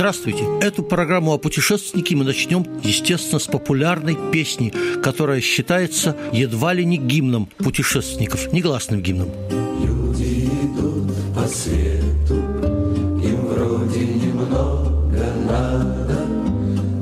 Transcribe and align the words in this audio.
Здравствуйте! 0.00 0.46
Эту 0.62 0.82
программу 0.82 1.34
о 1.34 1.38
путешественнике 1.38 2.16
мы 2.16 2.24
начнем, 2.24 2.64
естественно, 2.82 3.38
с 3.38 3.46
популярной 3.46 4.16
песни, 4.32 4.72
которая 5.02 5.42
считается 5.42 6.16
едва 6.32 6.72
ли 6.72 6.86
не 6.86 6.96
гимном 6.96 7.50
путешественников, 7.58 8.50
негласным 8.50 9.02
гимном. 9.02 9.28
Люди 9.50 10.46
идут 10.46 11.12
по 11.34 11.46
свету, 11.46 12.32
им 12.32 13.44
вроде 13.44 14.00
немного 14.06 15.34
надо, 15.46 16.24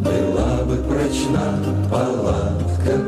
была 0.03 0.65
бы 0.65 0.77
прочна 0.89 1.57
палатка, 1.89 2.99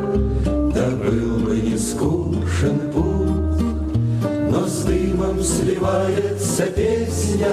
да 0.72 0.88
был 0.90 1.40
бы 1.40 1.56
не 1.56 1.76
скучен 1.76 2.92
путь, 2.92 3.60
но 4.52 4.68
с 4.68 4.84
дымом 4.84 5.42
сливается 5.42 6.66
песня, 6.66 7.48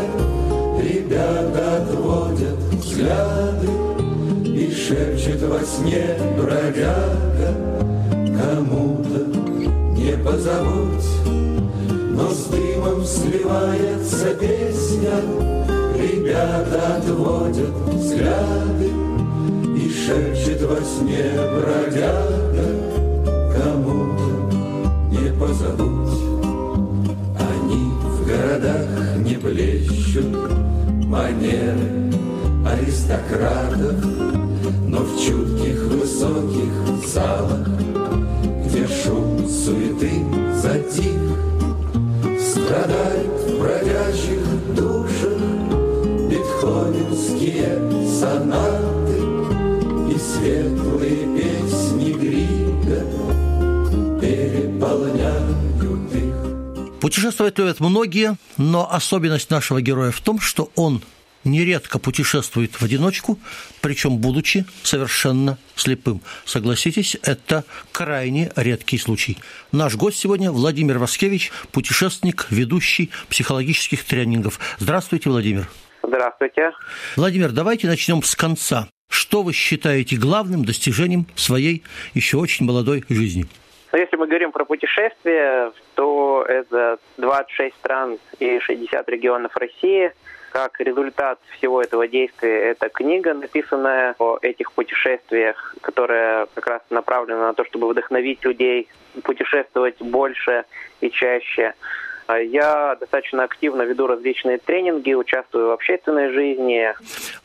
шепчет 5.18 5.42
во 5.42 5.60
сне 5.62 6.16
бродяга. 6.38 7.54
Кому-то 8.38 9.26
не 9.98 10.16
позабудь 10.24 11.10
Но 12.12 12.30
с 12.30 12.46
дымом 12.46 13.04
сливается 13.04 14.36
песня. 14.36 15.22
Ребята 15.96 16.98
отводят 16.98 17.74
взгляды 17.88 18.92
И 19.76 19.90
шепчет 19.90 20.62
во 20.62 20.78
сне 20.82 21.32
бродяга. 21.56 22.68
Кому-то 23.56 24.56
не 25.10 25.32
позабудь 25.40 26.20
Они 27.40 27.92
в 28.04 28.28
городах 28.28 29.18
не 29.18 29.36
блещут 29.36 30.52
манеры 31.06 32.08
аристократов, 32.66 34.47
но 34.88 35.00
в 35.00 35.20
чутких 35.20 35.80
высоких 35.92 36.72
залах, 37.08 37.68
где 38.66 38.88
шум 38.88 39.48
суеты 39.48 40.24
затих, 40.56 41.22
страдают 42.40 43.42
в 43.42 43.60
бродячих 43.60 44.76
душах 44.76 45.38
бетховенские 46.30 47.80
сонаты 48.20 49.20
и 50.12 50.18
светлые 50.18 51.20
песни 51.38 52.14
Грига 52.14 53.02
переполняют 54.22 55.58
Путешествовать 57.00 57.58
любят 57.58 57.80
многие, 57.80 58.36
но 58.58 58.92
особенность 58.92 59.50
нашего 59.50 59.82
героя 59.82 60.12
в 60.12 60.20
том, 60.20 60.42
что 60.42 60.70
он 60.76 61.02
нередко 61.48 62.00
путешествует 62.00 62.80
в 62.80 62.84
одиночку, 62.84 63.40
причем 63.82 64.18
будучи 64.18 64.66
совершенно 64.84 65.58
слепым. 65.76 66.22
Согласитесь, 66.46 67.18
это 67.24 67.64
крайне 67.92 68.52
редкий 68.56 68.98
случай. 68.98 69.38
Наш 69.72 69.96
гость 69.96 70.20
сегодня 70.20 70.52
Владимир 70.52 71.00
Васкевич, 71.00 71.52
путешественник, 71.72 72.48
ведущий 72.52 73.10
психологических 73.30 74.04
тренингов. 74.04 74.60
Здравствуйте, 74.78 75.30
Владимир. 75.30 75.68
Здравствуйте. 76.04 76.72
Владимир, 77.16 77.52
давайте 77.52 77.88
начнем 77.88 78.22
с 78.24 78.36
конца. 78.36 78.88
Что 79.10 79.42
вы 79.42 79.54
считаете 79.54 80.18
главным 80.18 80.66
достижением 80.66 81.26
своей 81.36 81.84
еще 82.14 82.38
очень 82.38 82.66
молодой 82.66 83.04
жизни? 83.10 83.46
Но 83.92 83.98
если 83.98 84.18
мы 84.18 84.28
говорим 84.28 84.52
про 84.52 84.66
путешествия, 84.66 85.72
то 85.96 86.46
это 86.48 86.98
26 87.18 87.76
стран 87.78 88.18
и 88.40 88.60
60 88.60 89.10
регионов 89.10 89.56
России. 89.56 90.12
Как 90.52 90.80
результат 90.80 91.40
всего 91.58 91.82
этого 91.82 92.08
действия, 92.08 92.72
это 92.72 92.90
книга, 92.90 93.34
написанная 93.34 94.16
о 94.18 94.38
этих 94.42 94.72
путешествиях, 94.72 95.76
которая 95.82 96.48
как 96.54 96.68
раз 96.68 96.82
направлена 96.90 97.48
на 97.48 97.54
то, 97.54 97.66
чтобы 97.66 97.90
вдохновить 97.90 98.44
людей 98.44 98.88
путешествовать 99.24 100.00
больше 100.00 100.66
и 101.02 101.10
чаще. 101.10 101.74
А 102.28 102.40
я 102.40 102.98
достаточно 103.00 103.44
активно 103.44 103.84
веду 103.84 104.06
различные 104.06 104.58
тренинги, 104.58 105.14
участвую 105.14 105.68
в 105.68 105.72
общественной 105.72 106.34
жизни. 106.34 106.94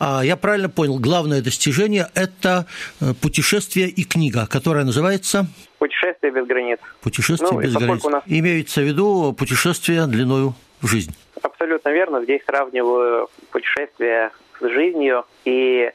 А, 0.01 0.23
я 0.25 0.37
правильно 0.37 0.69
понял, 0.69 0.99
главное 0.99 1.41
достижение– 1.41 2.09
это 2.17 2.67
э, 3.01 3.15
путешествие 3.23 3.89
и 3.89 4.03
книга, 4.05 4.49
которая 4.49 4.85
называется 4.85 5.47
Путешествие 5.83 6.33
без 6.33 6.47
границ. 6.47 6.79
Путешествие 7.01 7.51
ну, 7.53 7.61
без 7.61 7.73
границ. 7.75 8.05
Нас... 8.05 8.23
Имеется 8.27 8.81
в 8.83 8.85
виду 8.85 9.33
путешествие 9.33 10.07
длиною 10.07 10.55
в 10.83 10.89
жизнь. 10.89 11.15
Абсолютно 11.43 11.89
верно. 11.91 12.23
Здесь 12.23 12.43
сравниваю 12.45 13.29
путешествие 13.51 14.31
с 14.61 14.69
жизнью, 14.69 15.25
и 15.45 15.91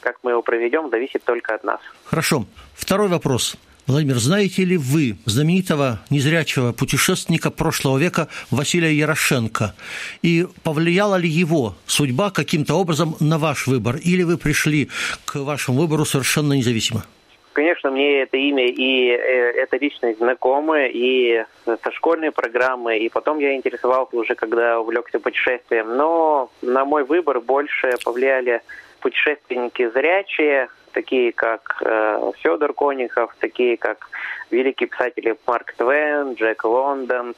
как 0.00 0.18
мы 0.22 0.32
его 0.32 0.42
проведем, 0.42 0.90
зависит 0.90 1.24
только 1.24 1.54
от 1.54 1.64
нас. 1.64 1.80
Хорошо. 2.04 2.44
Второй 2.74 3.08
вопрос. 3.08 3.56
Владимир, 3.86 4.18
знаете 4.18 4.64
ли 4.64 4.76
вы 4.76 5.16
знаменитого 5.24 6.00
незрячего 6.08 6.72
путешественника 6.72 7.50
прошлого 7.50 7.98
века 7.98 8.28
Василия 8.50 8.94
Ярошенко? 8.94 9.74
И 10.22 10.46
повлияла 10.62 11.16
ли 11.16 11.28
его 11.28 11.76
судьба 11.86 12.30
каким-то 12.30 12.74
образом 12.74 13.16
на 13.18 13.38
ваш 13.38 13.66
выбор? 13.66 13.96
Или 13.96 14.22
вы 14.22 14.38
пришли 14.38 14.88
к 15.24 15.36
вашему 15.36 15.80
выбору 15.80 16.04
совершенно 16.04 16.52
независимо? 16.52 17.04
Конечно, 17.52 17.90
мне 17.90 18.22
это 18.22 18.36
имя 18.38 18.66
и 18.66 19.10
э, 19.10 19.16
эта 19.62 19.76
личность 19.76 20.18
знакомы, 20.18 20.90
и 20.92 21.44
со 21.64 21.92
школьной 21.92 22.30
программы, 22.30 22.98
и 22.98 23.10
потом 23.10 23.38
я 23.38 23.54
интересовался 23.54 24.16
уже, 24.16 24.34
когда 24.34 24.80
увлекся 24.80 25.20
путешествием. 25.20 25.96
Но 25.96 26.50
на 26.62 26.84
мой 26.84 27.04
выбор 27.04 27.40
больше 27.40 27.94
повлияли 28.04 28.62
путешественники 29.00 29.88
зрячие, 29.90 30.68
такие 30.92 31.32
как 31.32 31.82
э, 31.84 32.32
Федор 32.38 32.72
Конихов, 32.72 33.34
такие 33.38 33.76
как 33.76 34.08
великие 34.50 34.88
писатели 34.88 35.36
Марк 35.46 35.74
Твен, 35.74 36.34
Джек 36.34 36.64
Лондон, 36.64 37.34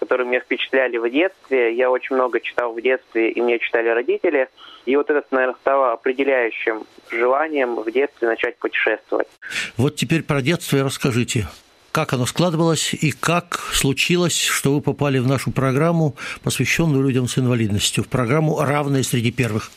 которые 0.00 0.26
меня 0.26 0.40
впечатляли 0.40 0.96
в 0.96 1.08
детстве. 1.08 1.76
Я 1.76 1.90
очень 1.90 2.16
много 2.16 2.40
читал 2.40 2.72
в 2.72 2.80
детстве, 2.80 3.30
и 3.30 3.40
мне 3.40 3.58
читали 3.58 3.88
родители. 3.88 4.48
И 4.86 4.96
вот 4.96 5.10
это, 5.10 5.22
наверное, 5.30 5.56
стало 5.60 5.92
определяющим 5.92 6.84
желанием 7.10 7.76
в 7.76 7.92
детстве 7.92 8.26
начать 8.26 8.56
путешествовать. 8.56 9.28
Вот 9.76 9.96
теперь 9.96 10.22
про 10.22 10.40
детство 10.40 10.78
и 10.78 10.80
расскажите. 10.80 11.46
Как 11.92 12.12
оно 12.12 12.24
складывалось 12.24 12.94
и 12.94 13.10
как 13.10 13.58
случилось, 13.72 14.40
что 14.40 14.74
вы 14.74 14.80
попали 14.80 15.18
в 15.18 15.26
нашу 15.26 15.50
программу, 15.50 16.16
посвященную 16.42 17.02
людям 17.02 17.28
с 17.28 17.36
инвалидностью, 17.36 18.02
в 18.02 18.08
программу 18.08 18.60
«Равные 18.60 19.02
среди 19.02 19.32
первых»? 19.32 19.70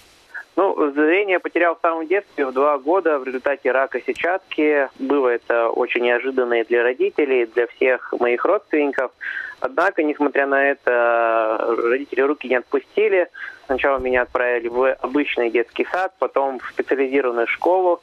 Ну, 0.56 0.92
зрение 0.92 1.40
потерял 1.40 1.76
в 1.76 1.82
самом 1.82 2.08
детстве, 2.08 2.46
в 2.46 2.54
два 2.54 2.78
года, 2.78 3.18
в 3.18 3.24
результате 3.24 3.72
рака 3.72 4.00
сетчатки. 4.02 4.88
Было 5.00 5.30
это 5.30 5.70
очень 5.70 6.04
неожиданно 6.04 6.62
и 6.62 6.64
для 6.64 6.84
родителей, 6.84 7.44
и 7.44 7.46
для 7.48 7.66
всех 7.68 8.14
моих 8.20 8.46
родственников. 8.46 9.12
Однако, 9.60 10.04
несмотря 10.04 10.46
на 10.46 10.70
это, 10.70 11.76
родители 11.84 12.22
руки 12.22 12.48
не 12.48 12.56
отпустили. 12.56 13.30
Сначала 13.66 13.98
меня 13.98 14.24
отправили 14.24 14.68
в 14.68 14.94
обычный 14.94 15.50
детский 15.50 15.88
сад, 15.92 16.14
потом 16.20 16.60
в 16.60 16.70
специализированную 16.70 17.48
школу. 17.48 18.02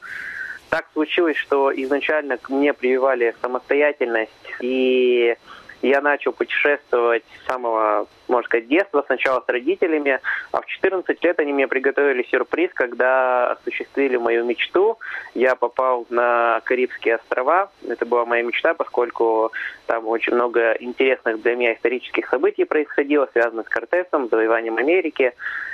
Так 0.69 0.87
случилось, 0.93 1.37
что 1.37 1.71
изначально 1.73 2.37
мне 2.49 2.73
прививали 2.73 3.35
самостоятельность, 3.41 4.31
и 4.59 5.35
я 5.81 6.01
начал 6.01 6.31
путешествовать 6.31 7.23
с 7.43 7.47
самого 7.47 8.07
можно 8.31 8.47
сказать, 8.47 8.67
детства, 8.67 9.03
сначала 9.05 9.43
с 9.45 9.49
родителями, 9.49 10.19
а 10.51 10.61
в 10.61 10.65
14 10.65 11.23
лет 11.23 11.39
они 11.39 11.53
мне 11.53 11.67
приготовили 11.67 12.23
сюрприз, 12.23 12.71
когда 12.73 13.51
осуществили 13.51 14.17
мою 14.17 14.45
мечту. 14.45 14.97
Я 15.35 15.55
попал 15.55 16.07
на 16.09 16.61
Карибские 16.63 17.15
острова. 17.15 17.69
Это 17.87 18.05
была 18.05 18.25
моя 18.25 18.43
мечта, 18.43 18.73
поскольку 18.73 19.51
там 19.85 20.07
очень 20.07 20.33
много 20.33 20.71
интересных 20.79 21.41
для 21.41 21.55
меня 21.55 21.73
исторических 21.73 22.27
событий 22.29 22.63
происходило, 22.63 23.27
связанных 23.33 23.67
с 23.67 23.69
Кортесом, 23.69 24.29
завоеванием 24.29 24.77
Америки. 24.77 25.33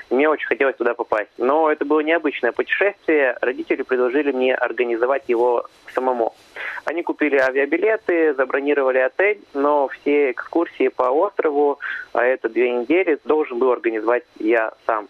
Мне 0.10 0.30
очень 0.30 0.48
хотелось 0.48 0.76
туда 0.76 0.94
попасть. 0.94 1.32
Но 1.38 1.70
это 1.72 1.86
было 1.86 2.00
необычное 2.00 2.52
путешествие. 2.52 3.38
Родители 3.42 3.82
предложили 3.82 4.32
мне 4.32 4.56
организовать 4.56 5.24
его 5.28 5.66
самому. 5.94 6.34
Они 6.86 7.04
купили 7.04 7.38
авиабилеты, 7.38 8.34
забронировали 8.36 9.00
отель, 9.00 9.42
но 9.54 9.88
все 9.90 10.32
экскурсии 10.32 10.88
по 10.88 11.04
острову, 11.04 11.80
а 12.14 12.24
это 12.24 12.48
две 12.48 12.72
недели, 12.72 13.20
должен 13.26 13.60
был 13.60 13.72
организовать 13.72 14.24
я 14.40 14.72
сам. 14.86 15.08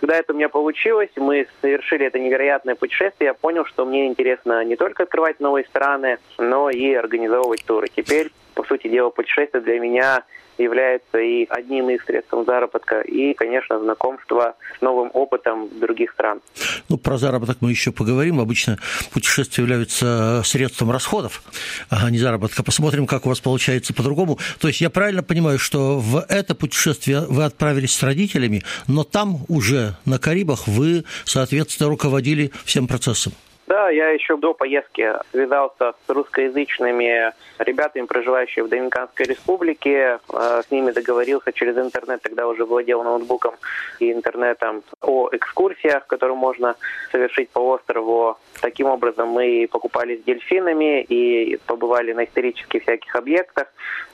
когда 0.00 0.16
это 0.16 0.32
у 0.32 0.36
меня 0.36 0.48
получилось, 0.48 1.10
мы 1.14 1.46
совершили 1.60 2.06
это 2.06 2.18
невероятное 2.18 2.74
путешествие, 2.74 3.28
я 3.28 3.34
понял, 3.34 3.64
что 3.66 3.84
мне 3.84 4.06
интересно 4.06 4.64
не 4.64 4.74
только 4.74 5.04
открывать 5.04 5.38
новые 5.38 5.64
страны, 5.66 6.18
но 6.38 6.70
и 6.70 6.92
организовывать 6.92 7.64
туры. 7.64 7.86
Теперь, 7.94 8.32
по 8.54 8.64
сути 8.64 8.88
дела, 8.88 9.10
путешествие 9.10 9.62
для 9.62 9.78
меня 9.78 10.24
является 10.58 11.18
и 11.18 11.46
одним 11.48 11.90
из 11.90 12.04
средств 12.04 12.32
заработка, 12.46 13.00
и, 13.00 13.34
конечно, 13.34 13.78
знакомство 13.80 14.54
с 14.78 14.80
новым 14.80 15.10
опытом 15.14 15.68
других 15.78 16.12
стран. 16.12 16.40
Ну, 16.88 16.98
про 16.98 17.16
заработок 17.16 17.58
мы 17.60 17.70
еще 17.70 17.92
поговорим. 17.92 18.40
Обычно 18.40 18.78
путешествия 19.12 19.62
являются 19.62 20.42
средством 20.44 20.90
расходов, 20.90 21.42
а 21.90 22.10
не 22.10 22.18
заработка. 22.18 22.62
Посмотрим, 22.62 23.06
как 23.06 23.26
у 23.26 23.30
вас 23.30 23.40
получается 23.40 23.94
по-другому. 23.94 24.38
То 24.60 24.68
есть 24.68 24.80
я 24.80 24.90
правильно 24.90 25.22
понимаю, 25.22 25.58
что 25.58 25.98
в 25.98 26.24
это 26.28 26.54
путешествие 26.54 27.22
вы 27.28 27.44
отправились 27.44 27.92
с 27.92 28.02
родителями, 28.02 28.62
но 28.86 29.04
там 29.04 29.44
уже 29.48 29.96
на 30.04 30.18
Карибах 30.18 30.66
вы, 30.66 31.04
соответственно, 31.24 31.88
руководили 31.88 32.52
всем 32.64 32.86
процессом? 32.86 33.32
Да, 33.72 33.88
я 33.88 34.10
еще 34.10 34.36
до 34.36 34.52
поездки 34.52 35.14
связался 35.30 35.94
с 36.06 36.10
русскоязычными 36.10 37.32
ребятами, 37.58 38.04
проживающими 38.04 38.64
в 38.64 38.68
Доминиканской 38.68 39.24
республике. 39.24 40.18
Э, 40.30 40.60
с 40.62 40.70
ними 40.70 40.90
договорился 40.90 41.54
через 41.54 41.78
интернет, 41.78 42.20
тогда 42.20 42.46
уже 42.48 42.66
владел 42.66 43.02
ноутбуком 43.02 43.54
и 43.98 44.12
интернетом 44.12 44.82
о 45.00 45.30
экскурсиях, 45.32 46.06
которые 46.06 46.36
можно 46.36 46.76
совершить 47.12 47.48
по 47.48 47.60
острову. 47.60 48.36
Таким 48.60 48.88
образом, 48.88 49.28
мы 49.28 49.66
покупали 49.72 50.18
с 50.18 50.22
дельфинами 50.22 51.00
и 51.04 51.56
побывали 51.64 52.12
на 52.12 52.24
исторических 52.24 52.82
всяких 52.82 53.16
объектах 53.16 53.68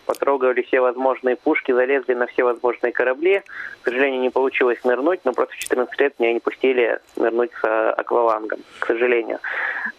потрогали 0.09 0.63
все 0.63 0.81
возможные 0.81 1.37
пушки, 1.37 1.71
залезли 1.71 2.15
на 2.15 2.27
все 2.27 2.43
возможные 2.43 2.93
корабли. 2.93 3.43
К 3.83 3.91
сожалению, 3.91 4.23
не 4.23 4.31
получилось 4.31 4.79
нырнуть, 4.83 5.21
но 5.25 5.35
просто 5.35 5.55
в 5.55 5.59
14 5.59 6.01
лет 6.01 6.15
меня 6.19 6.33
не 6.33 6.41
пустили 6.41 6.99
нырнуть 7.17 7.51
с 7.61 7.93
аквалангом, 7.93 8.61
к 8.79 8.87
сожалению. 8.87 9.39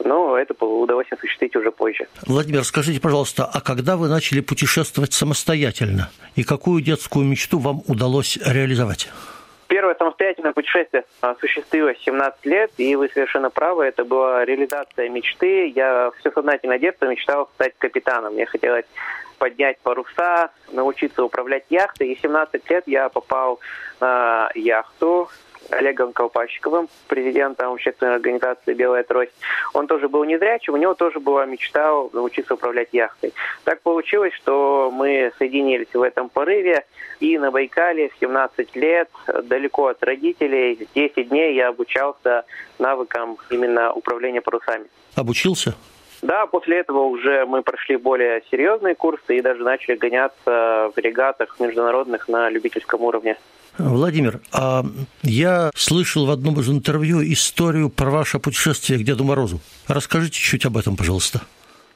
Но 0.04 0.36
это 0.36 0.54
удалось 0.66 1.06
осуществить 1.12 1.56
уже 1.56 1.72
позже. 1.72 2.08
Владимир, 2.26 2.64
скажите, 2.64 3.00
пожалуйста, 3.00 3.46
а 3.46 3.62
когда 3.62 3.98
вы 3.98 4.08
начали 4.08 4.42
путешествовать 4.42 5.14
самостоятельно? 5.14 6.10
И 6.36 6.44
какую 6.44 6.82
детскую 6.82 7.24
мечту 7.24 7.60
вам 7.60 7.84
удалось 7.88 8.40
реализовать? 8.44 9.10
Первое 9.70 9.94
самостоятельное 9.94 10.52
путешествие 10.52 11.06
осуществилось 11.22 12.00
17 12.00 12.44
лет, 12.48 12.72
и 12.78 12.96
вы 12.96 13.08
совершенно 13.08 13.52
правы, 13.52 13.86
это 13.86 14.04
была 14.04 14.44
реализация 14.44 15.10
мечты. 15.10 15.68
Я 15.68 16.10
все 16.20 16.32
сознательное 16.32 16.80
детство 16.80 17.06
мечтал 17.06 17.48
стать 17.54 17.74
капитаном. 17.78 18.34
Мне 18.34 18.48
хотелось 18.48 18.86
поднять 19.38 19.78
паруса, 19.82 20.50
научиться 20.72 21.24
управлять 21.24 21.66
яхтой. 21.70 22.08
И 22.10 22.20
17 22.20 22.68
лет 22.68 22.84
я 22.88 23.10
попал 23.10 23.60
на 24.00 24.50
яхту 24.56 25.30
Олегом 25.70 26.14
Колпачковым, 26.14 26.90
президентом 27.08 27.74
общественной 27.74 28.16
организации 28.16 28.74
«Белая 28.74 29.04
трость». 29.04 29.34
Он 29.74 29.88
тоже 29.88 30.10
был 30.10 30.24
незрячим, 30.24 30.74
у 30.74 30.78
него 30.78 30.94
тоже 30.94 31.20
была 31.20 31.46
мечта 31.46 31.92
научиться 32.14 32.56
управлять 32.56 32.90
яхтой. 32.92 33.34
Так 33.64 33.82
получилось, 33.82 34.34
что 34.34 34.92
мы 34.92 35.32
соединились 35.38 35.94
в 35.94 36.02
этом 36.02 36.30
порыве, 36.30 36.86
и 37.20 37.38
на 37.38 37.52
Байкале 37.52 38.10
в 38.10 38.20
17 38.20 38.76
лет, 38.76 39.10
далеко 39.44 39.88
от 39.88 40.04
родителей, 40.04 40.88
10 40.96 41.30
дней 41.30 41.56
я 41.56 41.70
обучался 41.70 42.46
навыкам 42.80 43.38
именно 43.50 43.94
управления 43.94 44.42
парусами. 44.42 44.86
Обучился? 45.16 45.76
Да, 46.22 46.46
после 46.48 46.80
этого 46.80 47.04
уже 47.04 47.46
мы 47.46 47.62
прошли 47.62 47.96
более 47.96 48.44
серьезные 48.52 48.96
курсы 48.96 49.38
и 49.38 49.42
даже 49.42 49.64
начали 49.64 49.96
гоняться 49.96 50.92
в 50.94 50.98
регатах 50.98 51.60
международных 51.60 52.28
на 52.28 52.50
любительском 52.50 53.02
уровне. 53.02 53.38
Владимир, 53.80 54.42
а 54.52 54.84
я 55.24 55.72
слышал 55.76 56.26
в 56.26 56.32
одном 56.32 56.60
из 56.60 56.70
интервью 56.70 57.22
историю 57.24 57.90
про 57.90 58.10
ваше 58.10 58.40
путешествие 58.40 59.00
к 59.00 59.04
Деду 59.04 59.24
Морозу. 59.24 59.60
Расскажите 59.88 60.40
чуть 60.40 60.66
об 60.66 60.78
этом, 60.78 60.98
пожалуйста. 60.98 61.42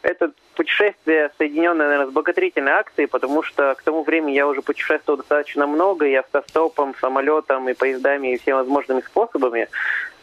Это 0.02 0.32
путешествие 0.56 1.32
соединенное, 1.38 1.88
наверное, 1.88 2.12
с 2.12 2.14
благотворительной 2.14 2.72
акцией, 2.72 3.08
потому 3.08 3.44
что 3.44 3.76
к 3.76 3.84
тому 3.84 4.04
времени 4.04 4.34
я 4.34 4.48
уже 4.48 4.62
путешествовал 4.62 5.18
достаточно 5.18 5.68
много, 5.68 6.06
и 6.06 6.14
автостопом, 6.14 6.96
самолетом, 7.02 7.68
и 7.70 7.74
поездами, 7.74 8.34
и 8.34 8.38
всеми 8.38 8.56
возможными 8.56 9.02
способами. 9.02 9.68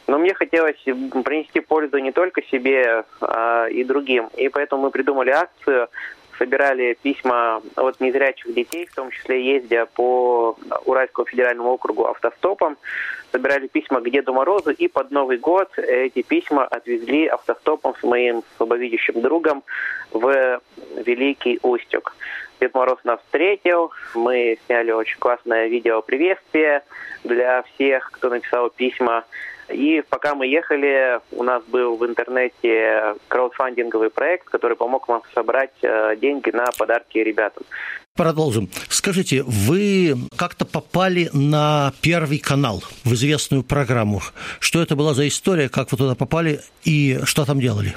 Но 0.07 0.19
мне 0.19 0.35
хотелось 0.35 0.83
принести 1.25 1.61
пользу 1.61 1.99
не 1.99 2.11
только 2.11 2.43
себе 2.43 3.05
а 3.21 3.67
и 3.67 3.85
другим. 3.85 4.29
И 4.37 4.49
поэтому 4.49 4.83
мы 4.83 4.91
придумали 4.91 5.31
акцию 5.31 5.89
собирали 6.41 6.97
письма 7.03 7.61
от 7.77 8.01
незрячих 8.01 8.55
детей, 8.55 8.87
в 8.87 8.95
том 8.95 9.11
числе 9.11 9.45
ездя 9.57 9.85
по 9.85 10.57
Уральскому 10.87 11.27
федеральному 11.27 11.73
округу 11.73 12.07
автостопом, 12.07 12.79
собирали 13.31 13.67
письма 13.67 14.01
к 14.01 14.11
Деду 14.11 14.33
Морозу, 14.33 14.71
и 14.71 14.89
под 14.89 15.11
Новый 15.11 15.37
год 15.37 15.69
эти 15.77 16.23
письма 16.23 16.65
отвезли 16.65 17.27
автостопом 17.27 17.95
с 18.01 18.03
моим 18.03 18.43
слабовидящим 18.57 19.21
другом 19.21 19.63
в 20.13 20.61
Великий 20.97 21.59
Устюг. 21.63 22.17
Дед 22.59 22.75
Мороз 22.75 22.99
нас 23.05 23.21
встретил, 23.21 23.93
мы 24.15 24.59
сняли 24.65 24.93
очень 24.93 25.19
классное 25.19 25.67
видео 25.67 26.01
приветствие 26.01 26.83
для 27.23 27.63
всех, 27.63 28.11
кто 28.13 28.31
написал 28.31 28.71
письма. 28.71 29.25
И 29.73 30.03
пока 30.09 30.35
мы 30.35 30.47
ехали, 30.47 31.21
у 31.33 31.43
нас 31.43 31.63
был 31.65 31.97
в 31.97 32.07
интернете 32.07 33.15
краудфандинговый 33.29 34.11
проект, 34.11 34.47
который 34.47 34.77
помог 34.77 35.09
нам 35.09 35.23
собрать 35.35 35.75
э, 35.83 36.17
деньги 36.17 36.51
на 36.51 36.67
подарки 36.77 37.19
ребятам. 37.19 37.65
Продолжим. 38.17 38.69
Скажите, 38.89 39.43
вы 39.45 40.15
как-то 40.37 40.65
попали 40.65 41.31
на 41.33 41.93
Первый 42.03 42.39
канал, 42.39 42.83
в 43.05 43.15
известную 43.15 43.63
программу. 43.63 44.21
Что 44.59 44.83
это 44.83 44.97
была 44.97 45.15
за 45.15 45.27
история, 45.29 45.69
как 45.69 45.93
вы 45.93 45.99
туда 45.99 46.15
попали 46.15 46.61
и 46.85 47.21
что 47.25 47.45
там 47.45 47.61
делали? 47.61 47.95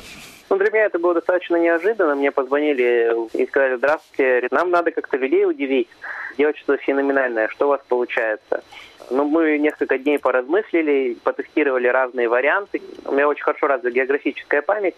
Ну, 0.53 0.59
для 0.59 0.69
меня 0.69 0.85
это 0.85 1.00
было 1.00 1.15
достаточно 1.15 1.55
неожиданно. 1.55 2.13
Мне 2.13 2.31
позвонили 2.31 3.11
и 3.35 3.47
сказали, 3.47 3.77
здравствуйте, 3.77 4.47
нам 4.51 4.69
надо 4.69 4.91
как-то 4.91 5.17
людей 5.17 5.47
удивить, 5.47 5.89
делать 6.38 6.55
что-то 6.59 6.79
феноменальное. 6.83 7.47
Что 7.47 7.65
у 7.65 7.69
вас 7.69 7.81
получается? 7.89 8.63
Ну, 9.09 9.25
мы 9.25 9.57
несколько 9.57 9.97
дней 9.97 10.19
поразмыслили, 10.19 11.17
потестировали 11.23 11.88
разные 11.88 12.29
варианты. 12.29 12.83
У 13.03 13.13
меня 13.13 13.27
очень 13.27 13.41
хорошо 13.41 13.65
развита 13.65 13.95
географическая 13.95 14.61
память. 14.61 14.94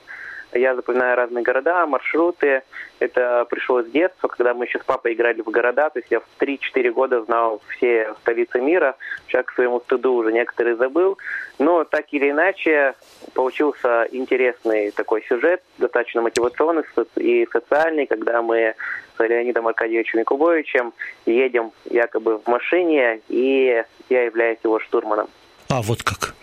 Я 0.55 0.73
запоминаю 0.73 1.17
разные 1.17 1.43
города, 1.43 1.85
маршруты. 1.85 2.63
Это 2.99 3.45
пришло 3.49 3.83
с 3.83 3.87
детства, 3.87 4.29
когда 4.29 4.53
мы 4.53 4.63
еще 4.63 4.79
с 4.79 4.83
папой 4.83 5.13
играли 5.13 5.41
в 5.41 5.49
города. 5.49 5.89
То 5.89 5.99
есть 5.99 6.09
я 6.09 6.21
в 6.21 6.25
3-4 6.39 6.91
года 6.91 7.23
знал 7.23 7.61
все 7.69 8.13
столицы 8.21 8.61
мира. 8.61 8.95
Сейчас 9.27 9.45
к 9.45 9.51
своему 9.51 9.81
стыду 9.81 10.13
уже 10.13 10.31
некоторые 10.31 10.77
забыл. 10.77 11.17
Но 11.59 11.83
так 11.83 12.05
или 12.11 12.31
иначе 12.31 12.93
получился 13.33 14.07
интересный 14.11 14.91
такой 14.91 15.23
сюжет, 15.23 15.61
достаточно 15.77 16.21
мотивационный 16.21 16.83
и 17.17 17.45
социальный, 17.51 18.05
когда 18.05 18.41
мы 18.41 18.75
с 19.17 19.23
Леонидом 19.23 19.67
Аркадьевичем 19.67 20.19
Якубовичем 20.19 20.93
едем 21.25 21.73
якобы 21.83 22.37
в 22.37 22.47
машине, 22.47 23.19
и 23.27 23.83
я 24.09 24.23
являюсь 24.23 24.59
его 24.63 24.79
штурманом. 24.79 25.27
А, 25.69 25.81
вот 25.81 26.03
как. 26.03 26.35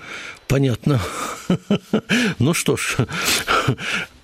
Понятно. 0.48 1.00
Ну 2.38 2.54
что 2.54 2.76
ж, 2.76 2.96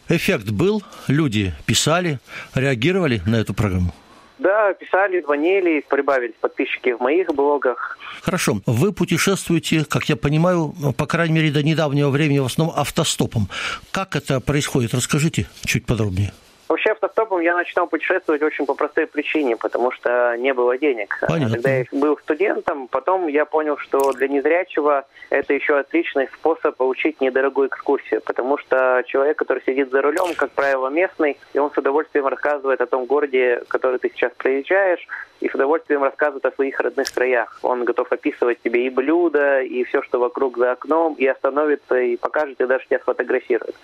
эффект 0.09 0.51
был, 0.51 0.83
люди 1.07 1.55
писали, 1.67 2.19
реагировали 2.55 3.23
на 3.27 3.37
эту 3.37 3.55
программу. 3.55 3.95
Да, 4.39 4.73
писали, 4.75 5.21
звонили, 5.21 5.85
прибавились 5.89 6.35
подписчики 6.41 6.93
в 6.93 7.01
моих 7.01 7.29
блогах. 7.35 7.99
Хорошо. 8.23 8.61
Вы 8.67 8.93
путешествуете, 8.93 9.85
как 9.85 10.09
я 10.09 10.17
понимаю, 10.17 10.75
по 10.97 11.07
крайней 11.07 11.35
мере, 11.35 11.51
до 11.51 11.63
недавнего 11.63 12.09
времени 12.11 12.39
в 12.39 12.45
основном 12.45 12.77
автостопом. 12.79 13.49
Как 13.91 14.15
это 14.15 14.41
происходит? 14.41 14.95
Расскажите 14.95 15.49
чуть 15.65 15.87
подробнее. 15.87 16.33
Вообще 16.69 16.95
автостопом 17.39 17.41
я 17.41 17.57
начинал 17.57 17.87
путешествовать 17.87 18.43
очень 18.43 18.67
по 18.67 18.75
простой 18.75 19.07
причине, 19.07 19.57
потому 19.57 19.91
что 19.93 20.37
не 20.37 20.53
было 20.55 20.79
денег. 20.79 21.19
Понятно. 21.27 21.55
Когда 21.55 21.71
я 21.71 21.85
был 21.93 22.19
студентом, 22.19 22.89
потом 22.89 23.29
я 23.29 23.45
понял, 23.45 23.77
что 23.79 24.13
для 24.13 24.29
незрячего 24.29 25.05
это 25.31 25.55
еще 25.55 25.79
отличный 25.79 26.29
способ 26.35 26.77
получить 26.77 27.21
недорогую 27.21 27.69
экскурсию, 27.69 28.21
потому 28.21 28.59
что 28.59 29.03
человек, 29.07 29.39
который 29.39 29.63
сидит 29.65 29.91
за 29.91 30.03
рулем, 30.03 30.35
как 30.37 30.51
правило, 30.51 30.89
местный, 30.89 31.37
и 31.55 31.59
он 31.59 31.71
с 31.71 31.79
удовольствием 31.79 32.27
рассказывает 32.27 32.81
о 32.81 32.87
том 32.87 33.07
городе, 33.07 33.63
который 33.69 33.99
ты 33.99 34.11
сейчас 34.11 34.33
проезжаешь, 34.37 35.07
и 35.41 35.49
с 35.49 35.55
удовольствием 35.55 36.03
рассказывает 36.03 36.45
о 36.47 36.53
своих 36.53 36.81
родных 36.81 37.13
краях. 37.15 37.59
Он 37.63 37.85
готов 37.85 38.11
описывать 38.11 38.61
тебе 38.63 38.87
и 38.87 38.91
блюда, 38.91 39.61
и 39.61 39.85
все, 39.85 40.03
что 40.03 40.19
вокруг 40.19 40.59
за 40.59 40.73
окном, 40.73 41.15
и 41.15 41.27
остановится, 41.27 41.97
и 41.97 42.17
покажет, 42.17 42.61
и 42.61 42.67
даже 42.67 42.87
тебя 42.87 42.99
сфотографирует. 42.99 43.77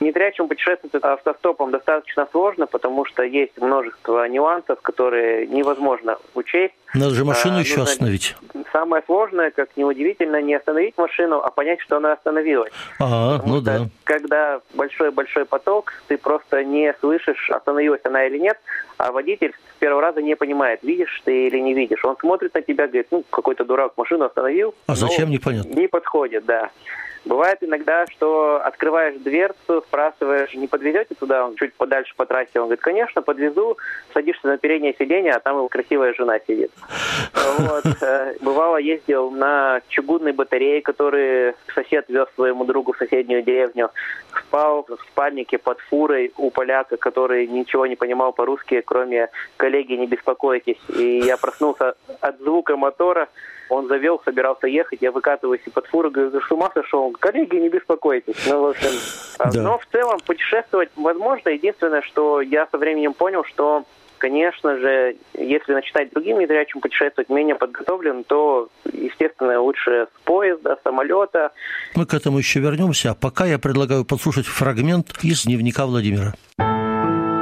Незрячим 0.00 0.48
путешествовать 0.48 0.94
автостопом 1.04 1.70
достаточно 1.70 2.26
сложно, 2.30 2.66
потому 2.66 2.93
что 3.04 3.24
есть 3.24 3.58
множество 3.58 4.28
нюансов, 4.28 4.80
которые 4.80 5.46
невозможно 5.48 6.18
учесть. 6.34 6.74
Надо 6.94 7.14
же 7.14 7.24
машину 7.24 7.56
а, 7.56 7.60
еще 7.60 7.78
нужно... 7.78 7.92
остановить. 7.92 8.36
Самое 8.72 9.02
сложное, 9.06 9.50
как 9.50 9.76
неудивительно, 9.76 10.40
не 10.40 10.54
остановить 10.54 10.96
машину, 10.96 11.40
а 11.40 11.50
понять, 11.50 11.80
что 11.80 11.96
она 11.96 12.12
остановилась. 12.12 12.72
А, 13.00 13.40
ну 13.44 13.60
да. 13.60 13.88
Когда 14.04 14.60
большой-большой 14.74 15.44
поток, 15.44 15.92
ты 16.06 16.16
просто 16.16 16.62
не 16.62 16.94
слышишь, 17.00 17.50
остановилась 17.50 18.00
она 18.04 18.24
или 18.26 18.38
нет, 18.38 18.58
а 18.98 19.10
водитель 19.10 19.52
первого 19.84 20.00
раза 20.00 20.22
не 20.22 20.34
понимает, 20.34 20.82
видишь 20.82 21.20
ты 21.26 21.48
или 21.48 21.58
не 21.58 21.74
видишь. 21.74 22.02
Он 22.06 22.16
смотрит 22.16 22.54
на 22.54 22.62
тебя, 22.62 22.86
говорит, 22.86 23.08
ну, 23.10 23.22
какой-то 23.28 23.66
дурак 23.66 23.92
машину 23.98 24.24
остановил. 24.24 24.74
А 24.86 24.94
зачем, 24.94 25.28
непонятно. 25.28 25.78
Не 25.78 25.88
подходит, 25.88 26.46
да. 26.46 26.70
Бывает 27.24 27.58
иногда, 27.62 28.06
что 28.06 28.60
открываешь 28.62 29.18
дверцу, 29.20 29.82
спрашиваешь, 29.86 30.52
не 30.54 30.66
подвезете 30.66 31.14
туда, 31.14 31.46
он 31.46 31.56
чуть 31.56 31.72
подальше 31.74 32.12
по 32.16 32.26
трассе. 32.26 32.60
Он 32.60 32.64
говорит, 32.64 32.82
конечно, 32.82 33.22
подвезу. 33.22 33.78
Садишься 34.12 34.46
на 34.46 34.58
переднее 34.58 34.94
сиденье, 34.98 35.32
а 35.32 35.40
там 35.40 35.56
его 35.56 35.68
красивая 35.68 36.12
жена 36.12 36.38
сидит. 36.46 36.70
Вот. 37.32 37.84
Э, 38.02 38.34
бывало, 38.42 38.76
ездил 38.76 39.30
на 39.30 39.80
чугунной 39.88 40.32
батарее, 40.32 40.82
который 40.82 41.54
сосед 41.74 42.04
вез 42.08 42.26
своему 42.34 42.64
другу 42.64 42.92
в 42.92 42.98
соседнюю 42.98 43.42
деревню. 43.42 43.90
Спал 44.38 44.84
в 44.86 44.98
спальнике 45.10 45.56
под 45.56 45.80
фурой 45.80 46.32
у 46.36 46.50
поляка, 46.50 46.96
который 46.98 47.46
ничего 47.46 47.86
не 47.86 47.96
понимал 47.96 48.32
по-русски, 48.32 48.82
кроме 48.84 49.30
коллеги, 49.74 49.94
не 49.94 50.06
беспокойтесь. 50.06 50.78
И 50.96 51.18
я 51.24 51.36
проснулся 51.36 51.94
от 52.20 52.38
звука 52.38 52.76
мотора, 52.76 53.28
он 53.68 53.88
завел, 53.88 54.20
собирался 54.24 54.66
ехать, 54.66 55.00
я 55.00 55.10
выкатываюсь 55.10 55.62
из-под 55.66 55.86
фуры, 55.86 56.10
говорю, 56.10 56.40
с 56.40 56.52
ума 56.52 56.70
сошел? 56.74 57.12
Коллеги, 57.12 57.56
не 57.56 57.68
беспокойтесь. 57.68 58.36
Ну, 58.46 58.62
в 58.62 58.66
общем, 58.68 58.90
а, 59.38 59.50
да. 59.50 59.62
но 59.62 59.78
в 59.78 59.86
целом 59.86 60.20
путешествовать 60.26 60.90
возможно. 60.96 61.48
Единственное, 61.48 62.02
что 62.02 62.40
я 62.40 62.68
со 62.70 62.78
временем 62.78 63.14
понял, 63.14 63.44
что 63.44 63.84
конечно 64.18 64.78
же, 64.78 65.16
если 65.34 65.74
начинать 65.74 66.10
другим 66.12 66.38
незрячим 66.38 66.80
путешествовать 66.80 67.28
менее 67.28 67.56
подготовлен, 67.56 68.24
то, 68.24 68.68
естественно, 68.90 69.60
лучше 69.60 70.06
с 70.14 70.24
поезда, 70.24 70.78
самолета. 70.84 71.52
Мы 71.94 72.06
к 72.06 72.14
этому 72.14 72.38
еще 72.38 72.60
вернемся, 72.60 73.10
а 73.10 73.14
пока 73.14 73.44
я 73.44 73.58
предлагаю 73.58 74.04
послушать 74.04 74.46
фрагмент 74.46 75.12
из 75.22 75.44
дневника 75.44 75.84
Владимира. 75.84 76.34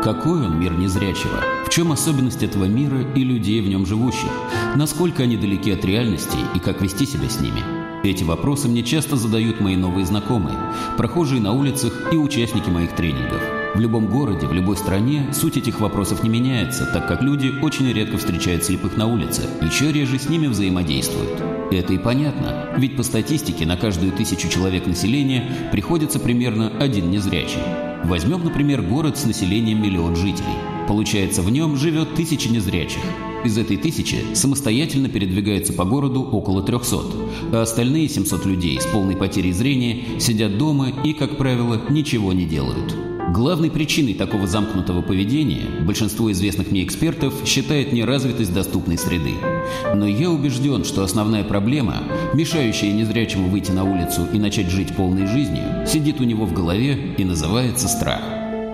Какой 0.03 0.45
он 0.45 0.59
мир 0.59 0.73
незрячего? 0.73 1.41
В 1.65 1.71
чем 1.71 1.93
особенность 1.93 2.43
этого 2.43 2.65
мира 2.65 3.03
и 3.15 3.23
людей 3.23 3.61
в 3.61 3.69
нем 3.69 3.87
живущих? 3.87 4.31
Насколько 4.75 5.23
они 5.23 5.37
далеки 5.37 5.71
от 5.71 5.85
реальности 5.85 6.39
и 6.57 6.59
как 6.59 6.83
вести 6.83 7.07
себя 7.07 7.29
с 7.29 7.41
ними? 7.41 7.63
Эти 8.03 8.25
вопросы 8.25 8.67
мне 8.67 8.83
часто 8.83 9.15
задают 9.15 9.61
мои 9.61 9.77
новые 9.77 10.05
знакомые, 10.05 10.57
прохожие 10.97 11.41
на 11.41 11.53
улицах 11.53 12.13
и 12.13 12.17
участники 12.17 12.69
моих 12.69 12.97
тренингов. 12.97 13.41
В 13.77 13.79
любом 13.79 14.09
городе, 14.09 14.49
в 14.49 14.53
любой 14.53 14.77
стране 14.77 15.33
суть 15.33 15.57
этих 15.57 15.79
вопросов 15.79 16.25
не 16.25 16.29
меняется, 16.29 16.85
так 16.85 17.07
как 17.07 17.23
люди 17.23 17.53
очень 17.63 17.93
редко 17.93 18.19
встречают 18.19 18.65
слепых 18.65 18.97
на 18.97 19.07
улице, 19.07 19.49
еще 19.63 19.93
реже 19.93 20.19
с 20.19 20.29
ними 20.29 20.49
взаимодействуют. 20.49 21.41
Это 21.71 21.93
и 21.93 21.99
понятно, 21.99 22.75
ведь 22.77 22.97
по 22.97 23.05
статистике 23.05 23.67
на 23.67 23.77
каждую 23.77 24.11
тысячу 24.11 24.49
человек 24.49 24.85
населения 24.89 25.71
приходится 25.71 26.19
примерно 26.19 26.73
один 26.81 27.09
незрячий. 27.09 27.92
Возьмем, 28.05 28.45
например, 28.45 28.83
город 28.83 29.17
с 29.17 29.25
населением 29.25 29.83
миллион 29.83 30.17
жителей. 30.17 30.59
Получается, 30.89 31.43
в 31.43 31.51
нем 31.51 31.77
живет 31.77 32.15
тысяча 32.15 32.51
незрячих. 32.51 33.01
Из 33.45 33.57
этой 33.57 33.77
тысячи 33.77 34.35
самостоятельно 34.35 35.09
передвигается 35.09 35.73
по 35.73 35.85
городу 35.85 36.23
около 36.23 36.63
300, 36.63 36.97
а 37.53 37.63
остальные 37.63 38.09
700 38.09 38.47
людей 38.47 38.81
с 38.81 38.87
полной 38.87 39.17
потерей 39.17 39.53
зрения 39.53 40.21
сидят 40.21 40.59
дома 40.59 40.91
и, 41.05 41.13
как 41.13 41.37
правило, 41.37 41.81
ничего 41.91 42.33
не 42.33 42.45
делают. 42.45 43.12
Главной 43.31 43.71
причиной 43.71 44.15
такого 44.15 44.47
замкнутого 44.47 45.01
поведения 45.01 45.63
большинство 45.83 46.31
известных 46.33 46.71
мне 46.71 46.85
экспертов 46.85 47.33
считает 47.47 47.93
неразвитость 47.93 48.53
доступной 48.53 48.99
среды. 48.99 49.35
Но 49.95 50.07
я 50.07 50.29
убежден, 50.29 50.85
что 50.85 51.05
основная 51.05 51.45
проблема, 51.45 52.03
мешающая 52.35 52.93
незрячему 52.93 53.49
выйти 53.49 53.71
на 53.71 53.85
улицу 53.85 54.27
и 54.33 54.39
начать 54.39 54.71
жить 54.71 54.95
полной 54.95 55.27
жизнью, 55.27 55.87
сидит 55.87 56.21
у 56.21 56.25
него 56.25 56.45
в 56.45 56.53
голове 56.53 57.15
и 57.17 57.25
называется 57.25 57.89
страх. 57.89 58.21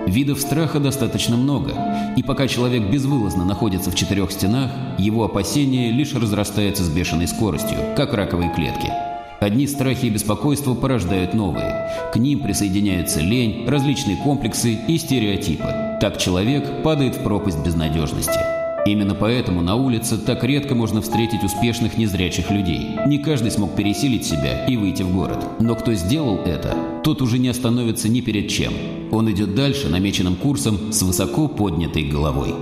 Видов 0.07 0.41
страха 0.41 0.81
достаточно 0.81 1.37
много, 1.37 1.75
и 2.17 2.23
пока 2.23 2.49
человек 2.49 2.91
безвылазно 2.91 3.45
находится 3.45 3.91
в 3.91 3.95
четырех 3.95 4.33
стенах, 4.33 4.71
его 4.99 5.25
опасения 5.25 5.93
лишь 5.93 6.15
разрастаются 6.15 6.83
с 6.83 6.89
бешеной 6.89 7.29
скоростью, 7.29 7.79
как 7.95 8.15
раковые 8.15 8.53
клетки– 8.55 8.91
Одни 9.41 9.69
страхи 9.69 10.07
и 10.07 10.11
беспокойства 10.11 10.75
порождают 10.75 11.33
новые. 11.33 11.91
К 12.13 12.17
ним 12.17 12.41
присоединяются 12.41 13.21
лень, 13.21 13.69
различные 13.69 14.17
комплексы 14.17 14.77
и 14.89 14.99
стереотипы. 14.99 15.99
Так 16.01 16.19
человек 16.19 16.83
падает 16.83 17.17
в 17.17 17.23
пропасть 17.23 17.65
безнадежности. 17.65 18.41
Именно 18.85 19.15
поэтому 19.15 19.61
на 19.61 19.77
улице 19.77 20.17
так 20.19 20.43
редко 20.43 20.75
можно 20.75 21.03
встретить 21.03 21.45
успешных 21.45 21.99
незрячих 21.99 22.51
людей. 22.51 22.97
Не 23.07 23.19
каждый 23.19 23.51
смог 23.51 23.77
пересилить 23.77 24.25
себя 24.25 24.67
и 24.67 24.77
выйти 24.77 25.03
в 25.03 25.15
город. 25.15 25.45
Но 25.61 25.75
кто 25.77 25.93
сделал 25.95 26.39
это, 26.39 26.77
тот 27.05 27.23
уже 27.23 27.39
не 27.39 27.49
остановится 27.49 28.09
ни 28.09 28.21
перед 28.21 28.49
чем. 28.49 28.73
Он 29.13 29.31
идет 29.31 29.55
дальше 29.55 29.89
намеченным 29.89 30.37
курсом 30.37 30.93
с 30.93 31.03
высоко 31.03 31.49
поднятой 31.49 32.05
головой. 32.05 32.55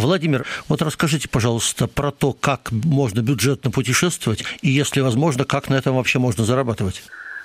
Владимир, 0.00 0.44
вот 0.68 0.82
расскажите, 0.82 1.28
пожалуйста, 1.28 1.86
про 1.86 2.10
то, 2.10 2.32
как 2.32 2.70
можно 2.72 3.20
бюджетно 3.20 3.70
путешествовать, 3.70 4.44
и, 4.62 4.70
если 4.70 5.00
возможно, 5.00 5.44
как 5.44 5.68
на 5.68 5.74
этом 5.74 5.96
вообще 5.96 6.18
можно 6.18 6.44
зарабатывать. 6.44 7.02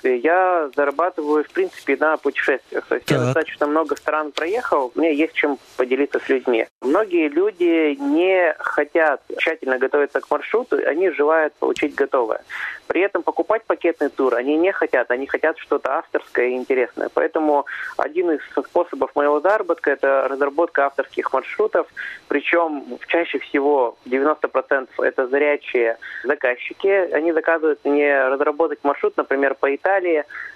Я 0.08 0.70
зарабатываю, 0.74 1.44
в 1.44 1.50
принципе, 1.50 1.96
на 1.96 2.16
путешествиях. 2.16 2.84
То 2.86 2.96
есть 2.96 3.06
так. 3.06 3.18
я 3.18 3.24
достаточно 3.24 3.66
много 3.66 3.96
стран 3.96 4.32
проехал, 4.32 4.92
мне 4.94 5.14
есть 5.14 5.34
чем 5.34 5.58
поделиться 5.76 6.18
с 6.18 6.28
людьми. 6.28 6.66
Многие 6.80 7.28
люди 7.28 7.96
не 8.00 8.54
хотят 8.58 9.22
тщательно 9.38 9.78
готовиться 9.78 10.20
к 10.20 10.30
маршруту, 10.30 10.76
они 10.86 11.10
желают 11.10 11.54
получить 11.54 11.94
готовое. 11.94 12.42
При 12.86 13.00
этом 13.00 13.22
покупать 13.22 13.64
пакетный 13.64 14.08
тур 14.08 14.34
они 14.34 14.56
не 14.56 14.72
хотят, 14.72 15.10
они 15.10 15.26
хотят 15.26 15.58
что-то 15.58 15.98
авторское 15.98 16.48
и 16.48 16.56
интересное. 16.56 17.08
Поэтому 17.14 17.66
один 17.96 18.32
из 18.32 18.40
способов 18.68 19.14
моего 19.14 19.40
заработка– 19.40 19.90
это 19.92 20.26
разработка 20.28 20.86
авторских 20.86 21.32
маршрутов, 21.32 21.86
причем 22.28 22.98
чаще 23.06 23.38
всего 23.38 23.96
90% 24.04 24.88
это 24.98 25.26
зрячие 25.28 25.98
заказчики. 26.24 26.88
Они 27.12 27.32
заказывают 27.32 27.80
мне 27.84 28.26
разработать 28.26 28.80
маршрут, 28.82 29.16
например, 29.16 29.54
по 29.54 29.74
Италии, 29.74 29.91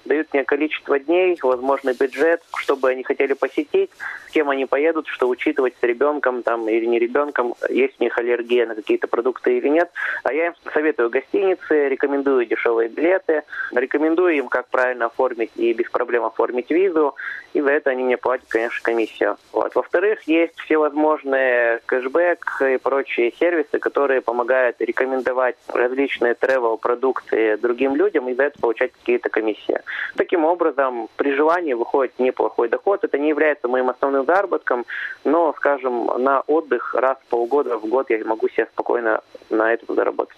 дают 0.07 0.33
мне 0.33 0.45
количество 0.45 0.99
дней, 0.99 1.39
возможный 1.43 1.95
бюджет, 1.95 2.43
чтобы 2.57 2.91
они 2.91 3.03
хотели 3.03 3.33
посетить, 3.35 3.91
с 4.29 4.33
кем 4.33 4.51
они 4.51 4.67
поедут, 4.67 5.09
что 5.09 5.29
учитывать 5.29 5.75
с 5.81 5.83
ребенком 5.83 6.43
там, 6.43 6.69
или 6.69 6.87
не 6.87 6.99
ребенком, 6.99 7.55
есть 7.69 7.97
у 7.99 8.05
них 8.05 8.17
аллергия 8.19 8.67
на 8.67 8.75
какие-то 8.75 9.09
продукты 9.09 9.59
или 9.59 9.69
нет. 9.69 9.91
А 10.23 10.33
я 10.33 10.47
им 10.49 10.55
советую 10.73 11.11
гостиницы, 11.11 11.89
рекомендую 11.89 12.47
дешевые 12.47 12.89
билеты, 12.89 13.43
рекомендую 13.73 14.37
им, 14.37 14.49
как 14.49 14.69
правильно 14.69 15.07
оформить 15.07 15.51
и 15.57 15.73
без 15.73 15.91
проблем 15.91 16.25
оформить 16.25 16.71
визу, 16.71 17.15
и 17.53 17.61
за 17.61 17.71
это 17.71 17.91
они 17.91 18.05
мне 18.05 18.17
платят, 18.17 18.47
конечно, 18.49 18.79
комиссию. 18.83 19.37
Вот. 19.53 19.75
Во-вторых, 19.75 20.23
есть 20.29 20.59
всевозможные 20.61 21.81
кэшбэк 21.87 22.63
и 22.75 22.77
прочие 22.77 23.33
сервисы, 23.39 23.79
которые 23.79 24.21
помогают 24.21 24.77
рекомендовать 24.81 25.57
различные 25.69 26.35
travel 26.35 26.79
продукции 26.79 27.57
другим 27.57 27.97
людям 27.97 28.29
и 28.29 28.35
за 28.35 28.45
это 28.45 28.61
получать 28.61 28.93
какие-то 28.93 29.26
комиссии. 29.29 29.81
Таким 30.17 30.45
образом, 30.45 31.09
при 31.17 31.35
желании 31.35 31.75
выходит 31.75 32.19
неплохой 32.19 32.69
доход. 32.69 33.05
Это 33.05 33.19
не 33.19 33.29
является 33.29 33.69
моим 33.69 33.91
основным 33.91 34.25
заработком, 34.27 34.85
но, 35.25 35.55
скажем, 35.57 36.07
на 36.19 36.41
отдых 36.41 36.95
раз 36.95 37.19
в 37.27 37.31
полгода 37.31 37.79
в 37.79 37.87
год 37.87 38.11
я 38.11 38.25
могу 38.25 38.49
себе 38.49 38.67
спокойно 38.73 39.21
на 39.51 39.73
этом 39.73 39.95
заработать. 39.95 40.37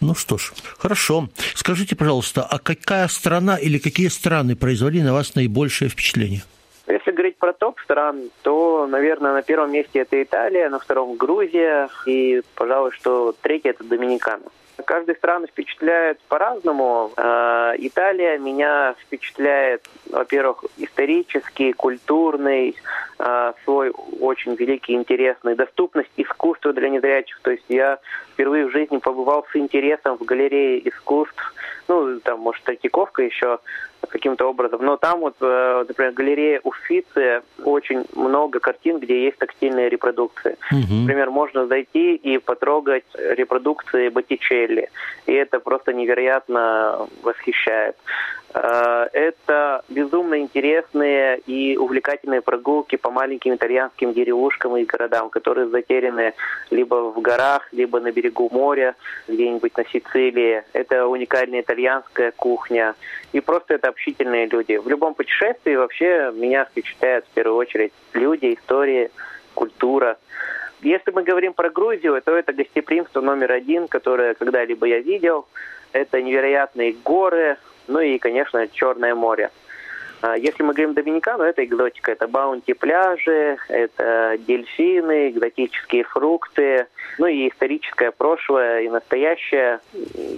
Ну 0.00 0.14
что 0.14 0.36
ж, 0.36 0.52
хорошо. 0.78 1.28
Скажите, 1.54 1.96
пожалуйста, 1.96 2.46
а 2.48 2.58
какая 2.58 3.08
страна 3.08 3.56
или 3.56 3.78
какие 3.78 4.08
страны 4.08 4.54
произвели 4.54 5.02
на 5.02 5.12
вас 5.12 5.34
наибольшее 5.34 5.88
впечатление? 5.88 6.42
Если 6.86 7.10
говорить 7.10 7.36
про 7.38 7.52
топ 7.52 7.80
стран, 7.80 8.30
то, 8.42 8.86
наверное, 8.86 9.32
на 9.32 9.42
первом 9.42 9.72
месте 9.72 10.00
это 10.00 10.22
Италия, 10.22 10.68
на 10.68 10.78
втором 10.78 11.16
Грузия 11.16 11.88
и, 12.06 12.42
пожалуй, 12.54 12.92
что 12.92 13.34
третье 13.42 13.70
это 13.70 13.82
Доминикана. 13.82 14.44
Каждая 14.84 15.16
страна 15.16 15.46
впечатляет 15.46 16.20
по-разному. 16.28 17.12
Э, 17.16 17.74
Италия 17.78 18.38
меня 18.38 18.94
впечатляет, 19.00 19.88
во-первых, 20.10 20.64
исторический, 20.76 21.72
культурный, 21.72 22.76
э, 23.18 23.52
свой 23.64 23.90
очень 24.20 24.54
великий, 24.54 24.94
интересный, 24.94 25.54
доступность 25.54 26.10
искусства 26.16 26.72
для 26.72 26.88
незрячих. 26.88 27.38
То 27.42 27.50
есть 27.50 27.64
я 27.68 27.98
впервые 28.32 28.66
в 28.66 28.72
жизни 28.72 28.98
побывал 28.98 29.46
с 29.52 29.56
интересом 29.56 30.18
в 30.18 30.24
галерее 30.24 30.86
искусств. 30.88 31.54
Ну, 31.88 32.20
там, 32.20 32.40
может, 32.40 32.64
Третьяковка 32.64 33.22
еще 33.22 33.58
каким-то 34.08 34.46
образом. 34.46 34.84
Но 34.84 34.96
там 34.96 35.20
вот, 35.20 35.36
э, 35.40 35.84
например, 35.88 36.12
галерея 36.12 36.60
Уффици, 36.62 37.42
очень 37.64 38.04
много 38.14 38.60
картин, 38.60 38.98
где 38.98 39.24
есть 39.24 39.38
тактильные 39.38 39.88
репродукции. 39.88 40.56
Угу. 40.70 40.94
Например, 41.02 41.30
можно 41.30 41.66
зайти 41.66 42.14
и 42.14 42.38
потрогать 42.38 43.04
репродукции 43.14 44.08
Боттичелли. 44.08 44.90
И 45.26 45.32
это 45.32 45.60
просто 45.60 45.92
невероятно 45.92 47.08
восхищает. 47.22 47.96
Э, 48.54 49.08
это 49.12 49.84
безумно 49.88 50.38
интересные 50.38 51.38
и 51.46 51.76
увлекательные 51.76 52.40
прогулки 52.40 52.96
по 53.06 53.12
маленьким 53.12 53.54
итальянским 53.54 54.12
деревушкам 54.12 54.76
и 54.76 54.84
городам, 54.84 55.30
которые 55.30 55.68
затеряны 55.68 56.34
либо 56.70 57.12
в 57.12 57.20
горах, 57.20 57.68
либо 57.70 58.00
на 58.00 58.10
берегу 58.10 58.48
моря, 58.50 58.96
где-нибудь 59.28 59.76
на 59.76 59.84
Сицилии. 59.84 60.64
Это 60.72 61.06
уникальная 61.06 61.60
итальянская 61.60 62.32
кухня. 62.32 62.96
И 63.32 63.38
просто 63.38 63.74
это 63.74 63.90
общительные 63.90 64.46
люди. 64.46 64.76
В 64.78 64.88
любом 64.88 65.14
путешествии 65.14 65.76
вообще 65.76 66.32
меня 66.34 66.64
впечатляют 66.64 67.26
в 67.26 67.28
первую 67.28 67.58
очередь 67.58 67.92
люди, 68.12 68.54
истории, 68.54 69.12
культура. 69.54 70.18
Если 70.82 71.12
мы 71.12 71.22
говорим 71.22 71.52
про 71.52 71.70
Грузию, 71.70 72.20
то 72.24 72.36
это 72.36 72.52
гостеприимство 72.52 73.20
номер 73.20 73.52
один, 73.52 73.86
которое 73.86 74.34
когда-либо 74.34 74.84
я 74.86 74.98
видел. 74.98 75.46
Это 75.92 76.20
невероятные 76.20 76.92
горы, 77.04 77.56
ну 77.86 78.00
и, 78.00 78.18
конечно, 78.18 78.66
Черное 78.66 79.14
море. 79.14 79.52
А 80.26 80.36
если 80.36 80.64
мы 80.64 80.72
говорим 80.72 80.92
Доминикану, 80.92 81.44
это 81.44 81.64
экзотика. 81.64 82.10
Это 82.10 82.26
баунти 82.26 82.72
пляжи, 82.72 83.58
это 83.68 84.36
дельфины, 84.40 85.28
экзотические 85.28 86.02
фрукты, 86.02 86.88
ну 87.18 87.28
и 87.28 87.48
историческое 87.48 88.10
прошлое 88.10 88.80
и 88.80 88.88
настоящее. 88.88 89.78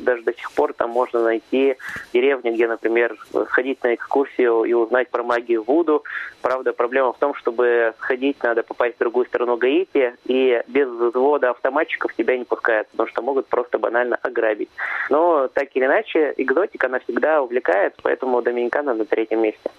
Даже 0.02 0.25
до 0.25 0.35
сих 0.35 0.52
пор 0.52 0.75
там 0.75 0.90
можно 0.90 1.23
найти 1.23 1.76
деревни, 2.12 2.50
где, 2.50 2.68
например, 2.68 3.16
сходить 3.47 3.83
на 3.83 3.95
экскурсию 3.95 4.64
и 4.64 4.75
узнать 4.75 5.09
про 5.09 5.23
магию 5.23 5.62
Вуду. 5.62 6.04
Правда, 6.42 6.75
проблема 6.75 7.14
в 7.14 7.18
том, 7.18 7.35
чтобы 7.35 7.95
сходить, 7.97 8.42
надо 8.42 8.64
попасть 8.64 8.97
в 8.97 8.99
другую 8.99 9.25
сторону 9.25 9.57
Гаити, 9.57 10.14
и 10.26 10.62
без 10.66 10.87
взвода 10.87 11.49
автоматчиков 11.50 12.14
тебя 12.14 12.37
не 12.37 12.45
пускают, 12.45 12.88
потому 12.88 13.09
что 13.09 13.23
могут 13.23 13.47
просто 13.47 13.78
банально 13.78 14.18
ограбить. 14.21 14.68
Но 15.09 15.49
так 15.49 15.68
или 15.73 15.87
иначе, 15.87 16.35
экзотика, 16.37 16.88
она 16.88 16.99
всегда 16.99 17.40
увлекает, 17.40 17.95
поэтому 18.02 18.42
Доминикана 18.42 18.92
на 18.92 19.07
третьем 19.07 19.40
месте. 19.40 19.71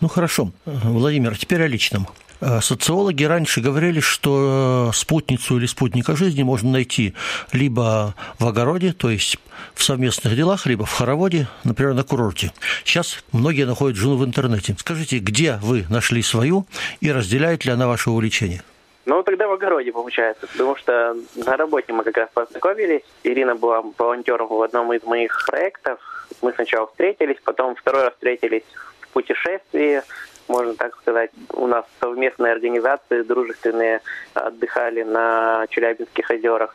Ну 0.00 0.08
хорошо, 0.08 0.50
Владимир, 0.64 1.36
теперь 1.36 1.62
о 1.62 1.66
личном. 1.66 2.06
Э, 2.40 2.60
социологи 2.60 3.24
раньше 3.24 3.60
говорили, 3.60 3.98
что 3.98 4.92
спутницу 4.94 5.58
или 5.58 5.66
спутника 5.66 6.14
жизни 6.14 6.44
можно 6.44 6.70
найти 6.70 7.14
либо 7.52 8.14
в 8.38 8.46
огороде, 8.46 8.92
то 8.92 9.10
есть 9.10 9.38
в 9.74 9.82
совместных 9.82 10.36
делах, 10.36 10.66
либо 10.66 10.84
в 10.84 10.92
хороводе, 10.92 11.48
например, 11.64 11.94
на 11.94 12.04
курорте. 12.04 12.52
Сейчас 12.84 13.24
многие 13.32 13.66
находят 13.66 13.96
жену 13.96 14.16
в 14.16 14.24
интернете. 14.24 14.76
Скажите, 14.78 15.18
где 15.18 15.58
вы 15.60 15.84
нашли 15.90 16.22
свою 16.22 16.64
и 17.00 17.10
разделяет 17.10 17.64
ли 17.64 17.72
она 17.72 17.88
ваше 17.88 18.10
увлечение? 18.10 18.62
Ну, 19.04 19.22
тогда 19.22 19.48
в 19.48 19.52
огороде, 19.52 19.90
получается, 19.90 20.46
потому 20.46 20.76
что 20.76 21.16
на 21.34 21.56
работе 21.56 21.92
мы 21.92 22.04
как 22.04 22.16
раз 22.18 22.28
познакомились. 22.32 23.02
Ирина 23.24 23.56
была 23.56 23.82
волонтером 23.96 24.48
в 24.48 24.62
одном 24.62 24.92
из 24.92 25.02
моих 25.02 25.44
проектов. 25.46 25.98
Мы 26.42 26.52
сначала 26.52 26.86
встретились, 26.86 27.38
потом 27.42 27.74
второй 27.74 28.02
раз 28.02 28.12
встретились 28.12 28.64
путешествии, 29.12 30.02
можно 30.48 30.74
так 30.74 30.96
сказать. 30.96 31.30
У 31.52 31.66
нас 31.66 31.84
совместные 32.00 32.52
организации 32.52 33.22
дружественные 33.22 34.00
отдыхали 34.34 35.02
на 35.02 35.66
Челябинских 35.68 36.30
озерах. 36.30 36.74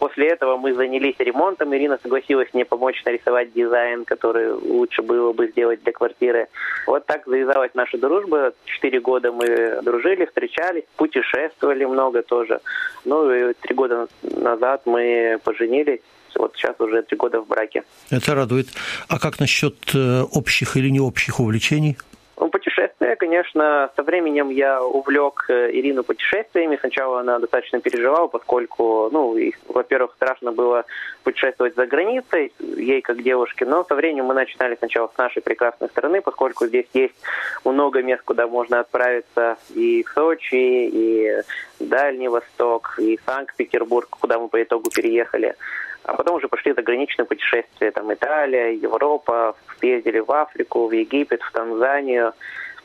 После 0.00 0.28
этого 0.28 0.56
мы 0.56 0.72
занялись 0.72 1.16
ремонтом. 1.18 1.74
Ирина 1.74 1.98
согласилась 2.02 2.48
мне 2.54 2.64
помочь 2.64 3.04
нарисовать 3.04 3.52
дизайн, 3.52 4.06
который 4.06 4.50
лучше 4.50 5.02
было 5.02 5.34
бы 5.34 5.48
сделать 5.48 5.82
для 5.82 5.92
квартиры. 5.92 6.48
Вот 6.86 7.04
так 7.04 7.26
завязалась 7.26 7.72
наша 7.74 7.98
дружба. 7.98 8.54
Четыре 8.64 9.00
года 9.00 9.30
мы 9.30 9.82
дружили, 9.82 10.24
встречались, 10.24 10.84
путешествовали 10.96 11.84
много 11.84 12.22
тоже. 12.22 12.60
Ну 13.04 13.30
и 13.30 13.52
три 13.60 13.74
года 13.74 14.08
назад 14.22 14.80
мы 14.86 15.38
поженились. 15.44 16.00
Вот 16.36 16.54
сейчас 16.56 16.78
уже 16.78 17.02
три 17.02 17.16
года 17.16 17.40
в 17.40 17.46
браке. 17.46 17.82
Это 18.10 18.34
радует. 18.34 18.68
А 19.08 19.18
как 19.18 19.40
насчет 19.40 19.76
э, 19.94 20.22
общих 20.22 20.76
или 20.76 20.88
не 20.88 21.00
общих 21.00 21.40
увлечений? 21.40 21.96
Ну, 22.40 22.48
путешествия, 22.48 23.16
конечно, 23.16 23.90
со 23.94 24.02
временем 24.02 24.48
я 24.48 24.82
увлек 24.82 25.44
э, 25.50 25.70
Ирину 25.72 26.02
путешествиями. 26.02 26.78
Сначала 26.80 27.20
она 27.20 27.38
достаточно 27.38 27.80
переживала, 27.80 28.28
поскольку, 28.28 29.10
ну, 29.12 29.36
во-первых, 29.68 30.14
страшно 30.16 30.50
было 30.50 30.86
путешествовать 31.22 31.74
за 31.74 31.86
границей, 31.86 32.50
ей 32.58 33.02
как 33.02 33.22
девушке, 33.22 33.66
но 33.66 33.84
со 33.84 33.94
временем 33.94 34.24
мы 34.24 34.32
начинали 34.32 34.74
сначала 34.76 35.10
с 35.14 35.18
нашей 35.18 35.42
прекрасной 35.42 35.88
страны, 35.88 36.22
поскольку 36.22 36.66
здесь 36.66 36.86
есть 36.94 37.14
много 37.62 38.02
мест, 38.02 38.22
куда 38.24 38.46
можно 38.46 38.80
отправиться 38.80 39.58
и 39.74 40.02
в 40.02 40.08
Сочи, 40.08 40.88
и 40.88 41.42
Дальний 41.78 42.28
Восток, 42.28 42.94
и 42.98 43.20
Санкт-Петербург, 43.26 44.08
куда 44.18 44.38
мы 44.38 44.48
по 44.48 44.62
итогу 44.62 44.88
переехали. 44.88 45.56
А 46.04 46.14
потом 46.14 46.36
уже 46.36 46.48
пошли 46.48 46.72
заграничные 46.72 47.26
путешествия, 47.26 47.90
там 47.90 48.12
Италия, 48.12 48.72
Европа, 48.72 49.54
съездили 49.78 50.18
в 50.18 50.30
Африку, 50.32 50.88
в 50.88 50.92
Египет, 50.92 51.42
в 51.42 51.52
Танзанию, 51.52 52.32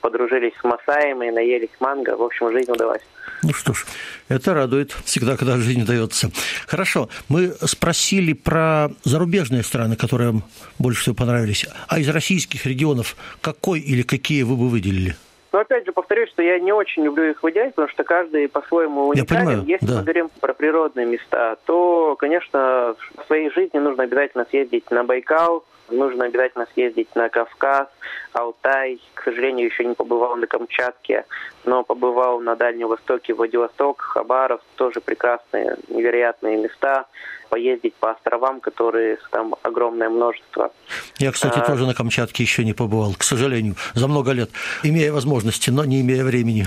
подружились 0.01 0.53
с 0.59 0.63
Масаями, 0.63 1.29
наелись 1.31 1.71
манго. 1.79 2.15
В 2.15 2.21
общем, 2.21 2.51
жизнь 2.51 2.71
удалась. 2.71 3.01
Ну 3.41 3.53
что 3.53 3.73
ж, 3.73 3.85
это 4.29 4.53
радует 4.53 4.91
всегда, 5.05 5.37
когда 5.37 5.57
жизнь 5.57 5.81
удается. 5.81 6.29
Хорошо, 6.67 7.09
мы 7.29 7.49
спросили 7.61 8.33
про 8.33 8.89
зарубежные 9.03 9.63
страны, 9.63 9.95
которые 9.95 10.31
вам 10.31 10.43
больше 10.79 11.01
всего 11.01 11.15
понравились. 11.15 11.65
А 11.87 11.99
из 11.99 12.09
российских 12.09 12.65
регионов 12.65 13.15
какой 13.41 13.79
или 13.79 14.03
какие 14.03 14.43
вы 14.43 14.55
бы 14.55 14.69
выделили? 14.69 15.15
Но 15.51 15.59
опять 15.59 15.84
повторюсь, 16.05 16.29
что 16.29 16.43
я 16.43 16.59
не 16.59 16.71
очень 16.71 17.03
люблю 17.03 17.31
их 17.31 17.41
выделять, 17.41 17.73
потому 17.73 17.89
что 17.89 18.03
каждый 18.03 18.47
по-своему 18.47 19.07
уникален. 19.07 19.63
Если 19.65 19.87
да. 19.87 19.95
мы 19.95 20.01
говорим 20.03 20.29
про 20.39 20.53
природные 20.53 21.07
места, 21.07 21.57
то, 21.65 22.15
конечно, 22.19 22.95
в 23.17 23.25
своей 23.25 23.49
жизни 23.49 23.79
нужно 23.79 24.03
обязательно 24.03 24.45
съездить 24.47 24.89
на 24.91 25.03
Байкал, 25.03 25.63
нужно 25.89 26.25
обязательно 26.25 26.67
съездить 26.73 27.13
на 27.15 27.29
Кавказ, 27.29 27.87
Алтай. 28.33 29.01
К 29.13 29.23
сожалению, 29.23 29.67
еще 29.67 29.85
не 29.85 29.95
побывал 29.95 30.35
на 30.35 30.47
Камчатке, 30.47 31.25
но 31.63 31.83
побывал 31.83 32.39
на 32.39 32.55
Дальнем 32.55 32.87
Востоке, 32.87 33.33
Владивосток, 33.33 34.01
Хабаров. 34.01 34.61
Тоже 34.75 35.01
прекрасные, 35.01 35.77
невероятные 35.87 36.57
места 36.57 37.05
поездить 37.49 37.93
по 37.95 38.11
островам, 38.11 38.59
которые 38.59 39.17
там 39.31 39.55
огромное 39.61 40.09
множество. 40.09 40.71
Я, 41.19 41.31
кстати, 41.31 41.59
а... 41.59 41.61
тоже 41.61 41.85
на 41.85 41.93
Камчатке 41.93 42.43
еще 42.43 42.63
не 42.65 42.73
побывал, 42.73 43.13
к 43.17 43.23
сожалению, 43.23 43.75
за 43.93 44.07
много 44.07 44.31
лет, 44.31 44.49
имея 44.83 45.11
возможности, 45.11 45.69
но 45.69 45.85
не 45.85 46.01
имея 46.01 46.23
времени. 46.23 46.65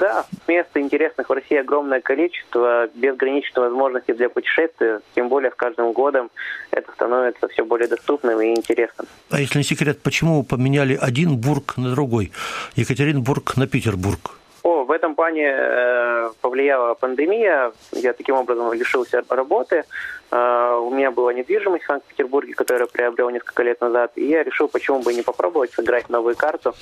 Да, 0.00 0.24
мест 0.48 0.70
интересных 0.74 1.28
в 1.28 1.32
России 1.32 1.56
огромное 1.56 2.00
количество, 2.00 2.88
безграничной 2.94 3.64
возможности 3.64 4.12
для 4.12 4.28
путешествия, 4.28 5.00
тем 5.14 5.28
более 5.28 5.50
с 5.50 5.54
каждым 5.54 5.92
годом 5.92 6.30
это 6.70 6.90
становится 6.92 7.48
все 7.48 7.64
более 7.64 7.88
доступным 7.88 8.40
и 8.40 8.51
интересным. 8.56 9.06
А 9.30 9.40
если 9.40 9.58
не 9.58 9.64
секрет, 9.64 10.00
почему 10.02 10.42
поменяли 10.42 10.98
один 11.00 11.36
бург 11.36 11.76
на 11.76 11.90
другой? 11.90 12.32
Екатеринбург 12.76 13.56
на 13.56 13.66
Петербург? 13.66 14.38
О, 14.62 14.84
в 14.84 14.92
этом 14.92 15.14
плане 15.16 15.48
э, 15.48 16.30
повлияла 16.40 16.94
пандемия. 16.94 17.72
Я 17.92 18.12
таким 18.12 18.36
образом 18.36 18.72
лишился 18.72 19.22
работы. 19.28 19.84
Э, 20.30 20.78
у 20.80 20.90
меня 20.90 21.10
была 21.10 21.32
недвижимость 21.32 21.84
в 21.84 21.86
Санкт-Петербурге, 21.88 22.54
которую 22.54 22.82
я 22.82 22.86
приобрел 22.86 23.30
несколько 23.30 23.64
лет 23.64 23.80
назад. 23.80 24.12
И 24.14 24.26
я 24.26 24.44
решил, 24.44 24.68
почему 24.68 25.00
бы 25.00 25.14
не 25.14 25.22
попробовать 25.22 25.72
сыграть 25.72 26.08
новую 26.08 26.36
карту 26.36 26.74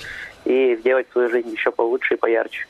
и 0.44 0.76
сделать 0.76 1.06
свою 1.12 1.30
жизнь 1.30 1.50
еще 1.50 1.70
получше 1.70 2.14
и 2.14 2.16
поярче. 2.18 2.66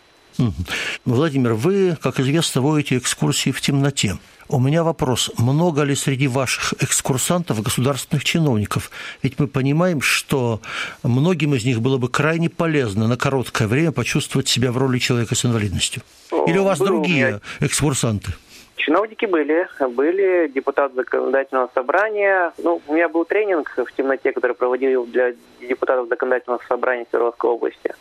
Владимир, 1.04 1.54
вы, 1.54 1.96
как 2.00 2.20
известно, 2.20 2.62
водите 2.62 2.96
экскурсии 2.96 3.50
в 3.50 3.60
темноте. 3.60 4.14
У 4.52 4.58
меня 4.58 4.82
вопрос. 4.82 5.30
Много 5.38 5.84
ли 5.84 5.94
среди 5.94 6.26
ваших 6.26 6.74
экскурсантов 6.82 7.62
государственных 7.62 8.24
чиновников? 8.24 8.90
Ведь 9.22 9.38
мы 9.38 9.46
понимаем, 9.46 10.00
что 10.00 10.60
многим 11.04 11.54
из 11.54 11.64
них 11.64 11.80
было 11.80 11.98
бы 11.98 12.08
крайне 12.08 12.50
полезно 12.50 13.06
на 13.06 13.16
короткое 13.16 13.68
время 13.68 13.92
почувствовать 13.92 14.48
себя 14.48 14.72
в 14.72 14.78
роли 14.78 14.98
человека 14.98 15.36
с 15.36 15.44
инвалидностью. 15.44 16.02
Или 16.48 16.58
у 16.58 16.64
вас 16.64 16.80
Был 16.80 16.86
другие 16.86 17.26
меня... 17.26 17.40
экскурсанты? 17.60 18.32
Чиновники 18.74 19.26
были, 19.26 19.68
были 19.94 20.50
депутат 20.52 20.94
законодательного 20.94 21.70
собрания. 21.72 22.52
Ну, 22.58 22.82
у 22.88 22.94
меня 22.94 23.08
был 23.08 23.24
тренинг 23.24 23.72
в 23.76 23.92
темноте, 23.96 24.32
который 24.32 24.56
проводил 24.56 25.06
для 25.06 25.32
депутатов 25.66 26.08
законодательного 26.08 26.60
собрания 26.68 27.06
Свердловской 27.10 27.50
области. 27.50 27.94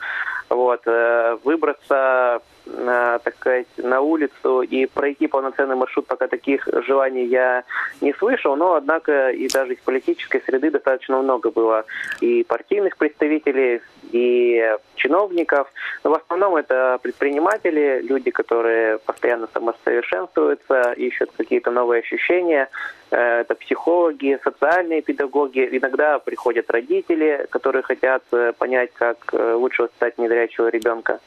Вот, 0.49 0.81
э, 0.85 1.37
выбраться 1.43 2.41
так 2.75 3.35
сказать, 3.35 3.67
на 3.77 4.01
улицу 4.01 4.61
и 4.61 4.85
пройти 4.85 5.27
полноценный 5.27 5.75
маршрут, 5.75 6.05
пока 6.05 6.27
таких 6.27 6.67
желаний 6.85 7.25
я 7.25 7.63
не 8.01 8.13
слышал, 8.13 8.55
но, 8.55 8.75
однако, 8.75 9.29
и 9.29 9.47
даже 9.47 9.73
из 9.73 9.79
политической 9.79 10.41
среды 10.45 10.69
достаточно 10.69 11.21
много 11.21 11.51
было 11.51 11.85
и 12.21 12.43
партийных 12.43 12.97
представителей, 12.97 13.81
и 14.11 14.75
чиновников. 14.95 15.71
Но 16.03 16.11
в 16.11 16.13
основном 16.15 16.55
это 16.55 16.99
предприниматели, 17.01 18.01
люди, 18.03 18.31
которые 18.31 18.97
постоянно 18.99 19.47
самосовершенствуются, 19.53 20.93
ищут 20.93 21.31
какие-то 21.37 21.71
новые 21.71 22.01
ощущения. 22.01 22.69
Э, 23.11 23.41
это 23.41 23.55
психологи, 23.55 24.39
социальные 24.43 25.01
педагоги. 25.01 25.67
Иногда 25.71 26.19
приходят 26.19 26.69
родители, 26.69 27.47
которые 27.49 27.83
хотят 27.83 28.23
э, 28.31 28.53
понять, 28.57 28.91
как 28.93 29.17
э, 29.33 29.53
лучше 29.53 29.83
воспитать 29.83 30.17
незрячего 30.17 30.69
ребенка 30.69 31.19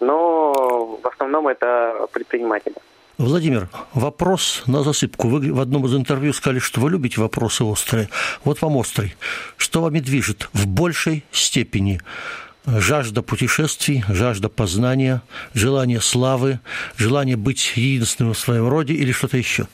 но 0.00 0.98
в 1.02 1.06
основном 1.06 1.48
это 1.48 2.06
предприниматели. 2.12 2.74
Владимир, 3.18 3.68
вопрос 3.92 4.62
на 4.66 4.82
засыпку. 4.82 5.28
Вы 5.28 5.52
в 5.52 5.60
одном 5.60 5.84
из 5.84 5.94
интервью 5.94 6.32
сказали, 6.32 6.58
что 6.58 6.80
вы 6.80 6.90
любите 6.90 7.20
вопросы 7.20 7.64
острые. 7.64 8.08
Вот 8.44 8.62
вам 8.62 8.76
острый. 8.76 9.14
Что 9.58 9.82
вами 9.82 10.00
движет 10.00 10.48
в 10.54 10.66
большей 10.66 11.24
степени? 11.30 12.00
Жажда 12.66 13.22
путешествий, 13.22 14.04
жажда 14.08 14.48
познания, 14.48 15.22
желание 15.52 16.00
славы, 16.00 16.60
желание 16.96 17.36
быть 17.36 17.74
единственным 17.76 18.32
в 18.32 18.38
своем 18.38 18.68
роде 18.68 18.94
или 18.94 19.12
что-то 19.12 19.36
еще? 19.36 19.66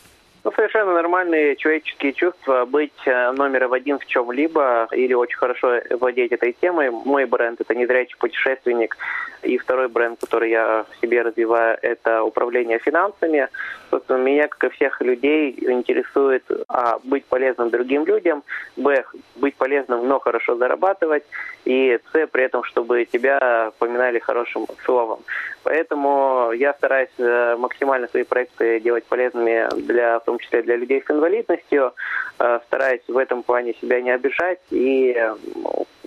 Нормальные 1.16 1.56
человеческие 1.56 2.12
чувства 2.12 2.66
быть 2.66 2.92
э, 3.06 3.32
номером 3.32 3.72
один 3.72 3.98
в 3.98 4.04
чем-либо 4.04 4.86
или 4.92 5.14
очень 5.14 5.38
хорошо 5.38 5.80
владеть 5.98 6.30
этой 6.30 6.52
темой. 6.52 6.90
Мой 6.90 7.24
бренд– 7.24 7.58
это 7.62 7.74
незрячий 7.74 8.14
путешественник. 8.18 8.98
И 9.42 9.56
второй 9.56 9.88
бренд, 9.88 10.20
который 10.20 10.50
я 10.50 10.84
в 10.90 11.00
себе 11.00 11.22
развиваю, 11.22 11.78
это 11.80 12.22
управление 12.22 12.78
финансами. 12.80 13.48
Собственно, 13.90 14.18
меня, 14.18 14.48
как 14.48 14.64
и 14.64 14.74
всех 14.74 15.00
людей, 15.00 15.56
интересует 15.58 16.44
а, 16.68 16.98
быть 17.02 17.24
полезным 17.24 17.70
другим 17.70 18.04
людям, 18.04 18.42
б, 18.76 19.04
быть 19.36 19.54
полезным, 19.54 20.06
но 20.06 20.18
хорошо 20.18 20.56
зарабатывать, 20.56 21.24
и 21.64 21.98
с, 22.12 22.26
при 22.26 22.44
этом, 22.44 22.62
чтобы 22.64 23.06
тебя 23.06 23.72
поминали 23.78 24.18
хорошим 24.18 24.66
словом. 24.84 25.20
Поэтому 25.66 26.52
я 26.52 26.74
стараюсь 26.74 27.10
э, 27.18 27.56
максимально 27.58 28.06
свои 28.06 28.22
проекты 28.22 28.78
делать 28.78 29.04
полезными, 29.06 29.66
для, 29.82 30.20
в 30.20 30.24
том 30.24 30.38
числе 30.38 30.62
для 30.62 30.76
людей 30.76 31.02
с 31.04 31.10
инвалидностью, 31.10 31.92
э, 32.38 32.60
стараюсь 32.68 33.02
в 33.08 33.16
этом 33.16 33.42
плане 33.42 33.74
себя 33.80 34.00
не 34.00 34.10
обижать, 34.10 34.60
и 34.70 35.10
э, 35.10 35.34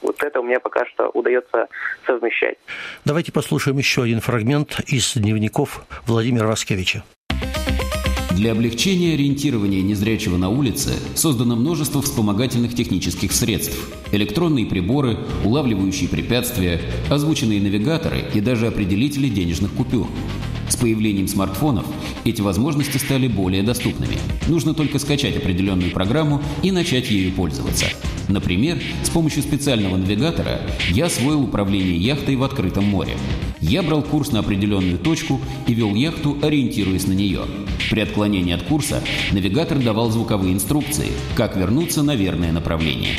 вот 0.01 0.23
это 0.23 0.39
у 0.39 0.43
меня 0.43 0.61
пока 0.61 0.85
что 0.85 1.09
удается 1.09 1.67
совмещать. 2.05 2.55
Давайте 3.03 3.33
послушаем 3.33 3.77
еще 3.77 4.03
один 4.03 4.21
фрагмент 4.21 4.79
из 4.87 5.15
дневников 5.15 5.81
Владимира 6.07 6.47
Васкевича. 6.47 7.03
Для 8.31 8.53
облегчения 8.53 9.15
ориентирования 9.15 9.81
незрячего 9.81 10.37
на 10.37 10.47
улице 10.47 10.91
создано 11.17 11.57
множество 11.57 12.01
вспомогательных 12.01 12.73
технических 12.73 13.33
средств. 13.33 13.98
Электронные 14.11 14.65
приборы, 14.65 15.17
улавливающие 15.43 16.09
препятствия, 16.09 16.81
озвученные 17.09 17.61
навигаторы 17.61 18.23
и 18.33 18.41
даже 18.41 18.67
определители 18.67 19.29
денежных 19.29 19.71
купюр. 19.73 20.07
С 20.69 20.75
появлением 20.75 21.27
смартфонов 21.27 21.85
эти 22.23 22.41
возможности 22.41 22.97
стали 22.97 23.27
более 23.27 23.63
доступными. 23.63 24.17
Нужно 24.47 24.73
только 24.73 24.99
скачать 24.99 25.35
определенную 25.35 25.91
программу 25.91 26.41
и 26.61 26.71
начать 26.71 27.09
ею 27.09 27.33
пользоваться. 27.33 27.85
Например, 28.27 28.79
с 29.03 29.09
помощью 29.09 29.41
специального 29.41 29.97
навигатора 29.97 30.61
я 30.91 31.07
освоил 31.07 31.41
управление 31.41 31.97
яхтой 31.97 32.35
в 32.35 32.43
открытом 32.43 32.85
море. 32.85 33.17
Я 33.59 33.81
брал 33.81 34.03
курс 34.03 34.31
на 34.31 34.39
определенную 34.39 34.99
точку 34.99 35.41
и 35.67 35.73
вел 35.73 35.95
яхту, 35.95 36.37
ориентируясь 36.41 37.07
на 37.07 37.13
нее. 37.13 37.41
При 37.89 38.01
отклонении 38.01 38.53
от 38.53 38.61
курса 38.61 39.01
навигатор 39.31 39.79
давал 39.79 40.11
звуковые 40.11 40.53
инструкции, 40.53 41.07
как 41.35 41.57
вернуться 41.57 42.03
на 42.03 42.15
верное 42.15 42.51
направление. 42.51 43.15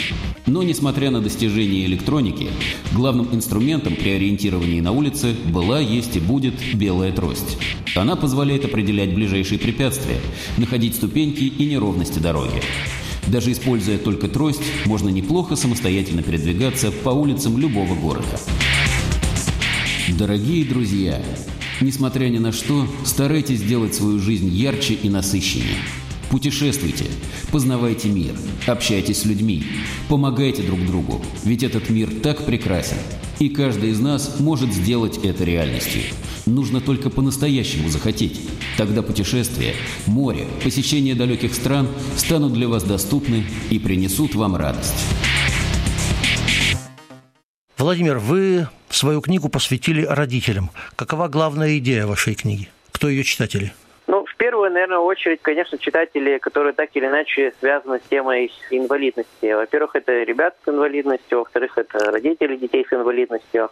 Но, 0.47 0.63
несмотря 0.63 1.11
на 1.11 1.21
достижения 1.21 1.85
электроники, 1.87 2.49
главным 2.93 3.29
инструментом 3.33 3.95
при 3.95 4.11
ориентировании 4.11 4.81
на 4.81 4.93
улице 4.93 5.35
была, 5.53 5.81
есть 5.81 6.17
и 6.17 6.21
будет 6.21 6.55
белая 6.75 7.13
трость. 7.13 7.40
Она 7.95 8.17
позволяет 8.17 8.65
определять 8.65 9.15
ближайшие 9.15 9.59
препятствия, 9.59 10.21
находить 10.57 10.95
ступеньки 10.95 11.45
и 11.45 11.67
неровности 11.67 12.19
дороги. 12.19 12.63
Даже 13.27 13.53
используя 13.53 13.99
только 13.99 14.29
трость, 14.29 14.63
можно 14.87 15.09
неплохо 15.09 15.57
самостоятельно 15.57 16.23
передвигаться 16.23 16.91
по 16.91 17.11
улицам 17.11 17.59
любого 17.59 17.95
города. 17.95 18.41
Дорогие 20.09 20.65
друзья, 20.65 21.23
несмотря 21.81 22.27
ни 22.27 22.39
на 22.39 22.53
что, 22.53 22.87
старайтесь 23.05 23.61
сделать 23.61 23.95
свою 23.95 24.19
жизнь 24.19 24.49
ярче 24.49 24.95
и 24.95 25.09
насыщеннее. 25.09 25.79
Путешествуйте, 26.31 27.07
познавайте 27.51 28.09
мир, 28.09 28.35
общайтесь 28.69 29.23
с 29.23 29.25
людьми, 29.25 29.65
помогайте 30.09 30.63
друг 30.63 30.87
другу, 30.87 31.25
ведь 31.43 31.65
этот 31.65 31.91
мир 31.91 32.09
так 32.23 32.47
прекрасен, 32.47 32.99
и 33.41 33.49
каждый 33.49 33.91
из 33.91 33.99
нас 33.99 34.39
может 34.39 34.73
сделать 34.73 35.19
это 35.25 35.43
реальностью. 35.43 36.03
Нужно 36.47 36.81
только 36.81 37.11
по-настоящему 37.11 37.89
захотеть. 37.89 38.41
Тогда 38.77 39.03
путешествия, 39.03 39.75
море, 40.07 40.47
посещение 40.63 41.17
далеких 41.17 41.53
стран 41.53 41.89
станут 42.17 42.53
для 42.53 42.69
вас 42.69 42.85
доступны 42.85 43.45
и 43.71 43.81
принесут 43.81 44.37
вам 44.37 44.55
радость. 44.55 44.95
Владимир, 47.77 48.19
вы 48.19 48.69
свою 48.89 49.21
книгу 49.21 49.49
посвятили 49.49 50.03
родителям. 50.05 50.71
Какова 50.95 51.27
главная 51.27 51.77
идея 51.79 52.07
вашей 52.07 52.35
книги? 52.35 52.69
Кто 52.93 53.09
ее 53.09 53.25
читатели? 53.25 53.73
Первую, 54.71 54.75
наверное, 54.75 54.99
очередь, 54.99 55.41
конечно, 55.43 55.79
читатели, 55.79 56.39
которые 56.39 56.73
так 56.73 56.91
или 56.95 57.07
иначе 57.07 57.53
связаны 57.61 57.99
с 57.99 58.09
темой 58.09 58.51
инвалидности. 58.71 59.53
Во-первых, 59.53 59.97
это 59.97 60.23
ребят 60.23 60.55
с 60.65 60.69
инвалидностью, 60.69 61.39
во-вторых, 61.39 61.79
это 61.79 62.11
родители 62.11 62.57
детей 62.57 62.87
с 62.89 62.93
инвалидностью. 62.93 63.71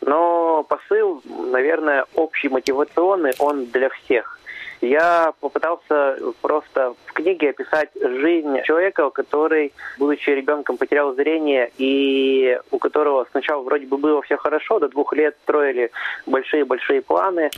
Но 0.00 0.64
посыл, 0.64 1.22
наверное, 1.52 2.04
общий 2.14 2.48
мотивационный, 2.48 3.32
он 3.38 3.66
для 3.66 3.88
всех. 3.90 4.38
Я 4.80 5.32
попытался 5.40 6.18
просто 6.40 6.94
в 7.06 7.12
книге 7.12 7.50
описать 7.50 7.90
жизнь 8.00 8.62
человека, 8.62 9.10
который, 9.10 9.72
будучи 9.98 10.30
ребенком, 10.30 10.76
потерял 10.76 11.14
зрение 11.14 11.70
и 11.78 12.56
у 12.70 12.78
которого 12.78 13.26
сначала 13.32 13.62
вроде 13.62 13.86
бы 13.86 13.98
было 13.98 14.22
все 14.22 14.36
хорошо, 14.36 14.78
до 14.78 14.88
двух 14.88 15.12
лет 15.14 15.36
строили 15.42 15.90
большие-большие 16.26 17.02
планы, 17.02 17.50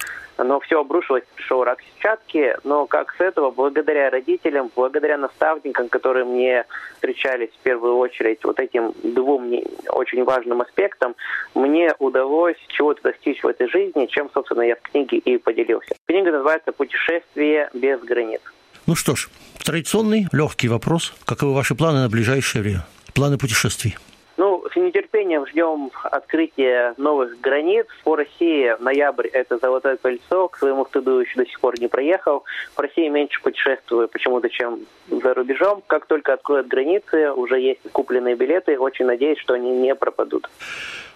но 0.44 0.60
все 0.60 0.80
обрушилось, 0.80 1.24
пришел 1.34 1.64
рак 1.64 1.80
сетчатки, 1.82 2.56
но 2.64 2.86
как 2.86 3.14
с 3.16 3.20
этого, 3.20 3.50
благодаря 3.50 4.10
родителям, 4.10 4.70
благодаря 4.74 5.18
наставникам, 5.18 5.88
которые 5.88 6.24
мне 6.24 6.64
встречались 6.94 7.50
в 7.50 7.58
первую 7.62 7.96
очередь, 7.96 8.42
вот 8.44 8.58
этим 8.58 8.92
двум 9.02 9.52
очень 9.88 10.24
важным 10.24 10.60
аспектам, 10.60 11.14
мне 11.54 11.92
удалось 11.98 12.56
чего-то 12.68 13.02
достичь 13.02 13.42
в 13.42 13.46
этой 13.46 13.68
жизни, 13.68 14.06
чем, 14.06 14.30
собственно, 14.32 14.62
я 14.62 14.76
в 14.76 14.82
книге 14.82 15.18
и 15.18 15.38
поделился. 15.38 15.94
Книга 16.06 16.30
называется 16.30 16.72
«Путешествие 16.72 17.70
без 17.74 18.00
границ». 18.00 18.40
Ну 18.86 18.94
что 18.94 19.14
ж, 19.14 19.28
традиционный 19.64 20.26
легкий 20.32 20.68
вопрос. 20.68 21.12
Каковы 21.24 21.54
ваши 21.54 21.74
планы 21.74 22.00
на 22.00 22.08
ближайшее 22.08 22.62
время? 22.62 22.86
Планы 23.14 23.38
путешествий? 23.38 23.96
С 24.72 24.76
нетерпением 24.76 25.46
ждем 25.46 25.90
открытия 26.04 26.94
новых 26.96 27.40
границ. 27.40 27.86
По 28.04 28.14
России 28.14 28.72
ноябрь– 28.80 29.26
это 29.32 29.58
золотое 29.58 29.96
кольцо. 29.96 30.48
К 30.48 30.58
своему 30.58 30.86
стыду 30.86 31.18
еще 31.18 31.36
до 31.36 31.46
сих 31.46 31.58
пор 31.60 31.80
не 31.80 31.88
проехал. 31.88 32.44
В 32.76 32.80
России 32.80 33.08
меньше 33.08 33.40
путешествую 33.42 34.08
почему-то, 34.08 34.48
чем 34.48 34.80
за 35.10 35.34
рубежом. 35.34 35.82
Как 35.86 36.06
только 36.06 36.34
откроют 36.34 36.68
границы, 36.68 37.32
уже 37.32 37.58
есть 37.58 37.80
купленные 37.92 38.36
билеты. 38.36 38.78
Очень 38.78 39.06
надеюсь, 39.06 39.38
что 39.38 39.54
они 39.54 39.70
не 39.70 39.94
пропадут. 39.96 40.48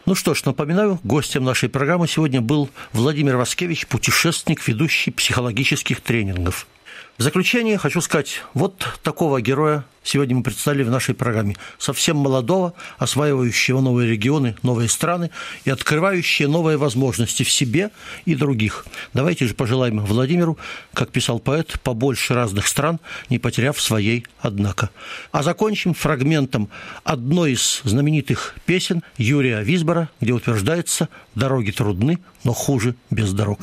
Ну 0.05 0.14
что 0.17 0.35
ж, 0.35 0.45
напоминаю, 0.45 0.99
гостем 1.05 1.45
нашей 1.45 1.69
программы 1.69 2.09
сегодня 2.09 2.40
был 2.40 2.69
Владимир 2.93 3.37
Васкевич, 3.37 3.87
путешественник, 3.87 4.67
ведущий 4.67 5.12
психологических 5.12 6.01
тренингов. 6.01 6.67
В 7.16 7.22
заключение 7.22 7.79
хочу 7.79 8.00
сказать, 8.00 8.42
вот 8.55 8.98
такого 9.05 9.40
героя 9.40 9.85
сегодня 10.03 10.35
мы 10.35 10.42
представили 10.42 10.83
в 10.83 10.90
нашей 10.90 11.14
программе. 11.14 11.55
Совсем 11.79 12.16
молодого, 12.16 12.74
осваивающего 12.98 13.81
новые 13.81 14.11
регионы, 14.11 14.57
новые 14.62 14.88
страны 14.88 15.31
и 15.64 15.70
открывающего 15.70 16.50
новые 16.50 16.77
возможности 16.77 17.44
в 17.44 17.50
себе 17.50 17.90
и 18.24 18.35
других. 18.35 18.85
Давайте 19.12 19.46
же 19.46 19.55
пожелаем 19.55 20.00
Владимиру, 20.00 20.59
как 20.92 21.11
писал 21.11 21.38
поэт, 21.38 21.81
побольше 21.85 22.35
разных 22.35 22.66
стран, 22.66 22.98
не 23.31 23.38
потеряв 23.38 23.81
своей, 23.81 24.27
однако. 24.40 24.90
А 25.31 25.44
закончим 25.44 25.94
фрагментом 25.94 26.68
одной 27.05 27.53
из 27.53 27.81
знаменитых 27.85 28.57
песен 28.66 29.05
Юрия 29.18 29.62
Висбора, 29.62 30.09
где 30.20 30.33
утверждается 30.33 31.09
«Дороги 31.37 31.70
трудны, 31.70 32.18
но 32.42 32.53
хуже 32.53 32.96
без 33.09 33.33
дорог» 33.33 33.61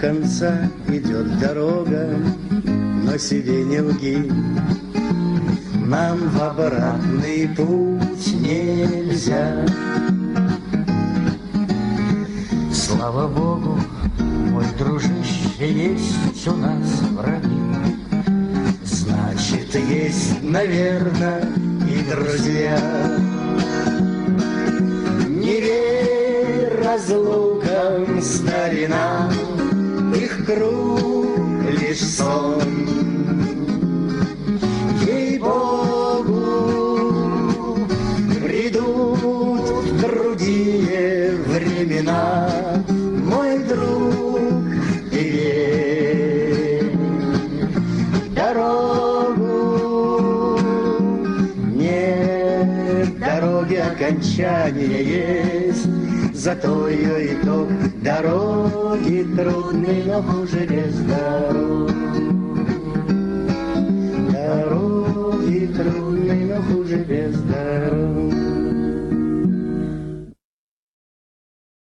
конца 0.00 0.70
идет 0.86 1.38
дорога, 1.38 2.08
но 3.02 3.16
себе 3.18 3.64
не 3.64 3.80
лги. 3.80 4.30
Нам 5.84 6.18
в 6.28 6.42
обратный 6.42 7.48
путь 7.56 8.34
нельзя. 8.40 9.66
Слава 12.72 13.26
Богу, 13.26 13.78
мой 14.50 14.66
дружище, 14.78 15.72
есть 15.72 16.46
у 16.46 16.54
нас 16.54 17.00
враги. 17.12 17.58
Значит, 18.84 19.74
есть, 19.74 20.42
наверное, 20.42 21.42
и 21.88 22.10
друзья. 22.10 22.78
Не 25.28 25.60
верь 25.60 26.84
разлукам, 26.84 28.20
старина, 28.20 29.30
круг 30.48 31.26
лишь 31.78 32.00
сон. 32.00 32.62
Ей-богу, 35.06 36.36
придут 38.42 40.00
другие 40.00 41.36
времена, 41.46 42.82
мой 43.30 43.58
друг, 43.58 44.40
и 45.12 45.22
верь 45.36 46.92
дорогу. 48.34 49.48
Нет 51.74 53.18
дороги 53.18 53.74
окончания 53.74 55.02
есть, 55.02 55.88
зато 56.34 56.88
ее 56.88 57.34
итог. 57.34 57.68
Дорог. 58.02 58.37
Дороги 58.88 59.22
трудные, 59.36 60.04
но 60.06 60.22
хуже 60.22 60.66
без 60.66 60.94
дорог. 61.00 62.27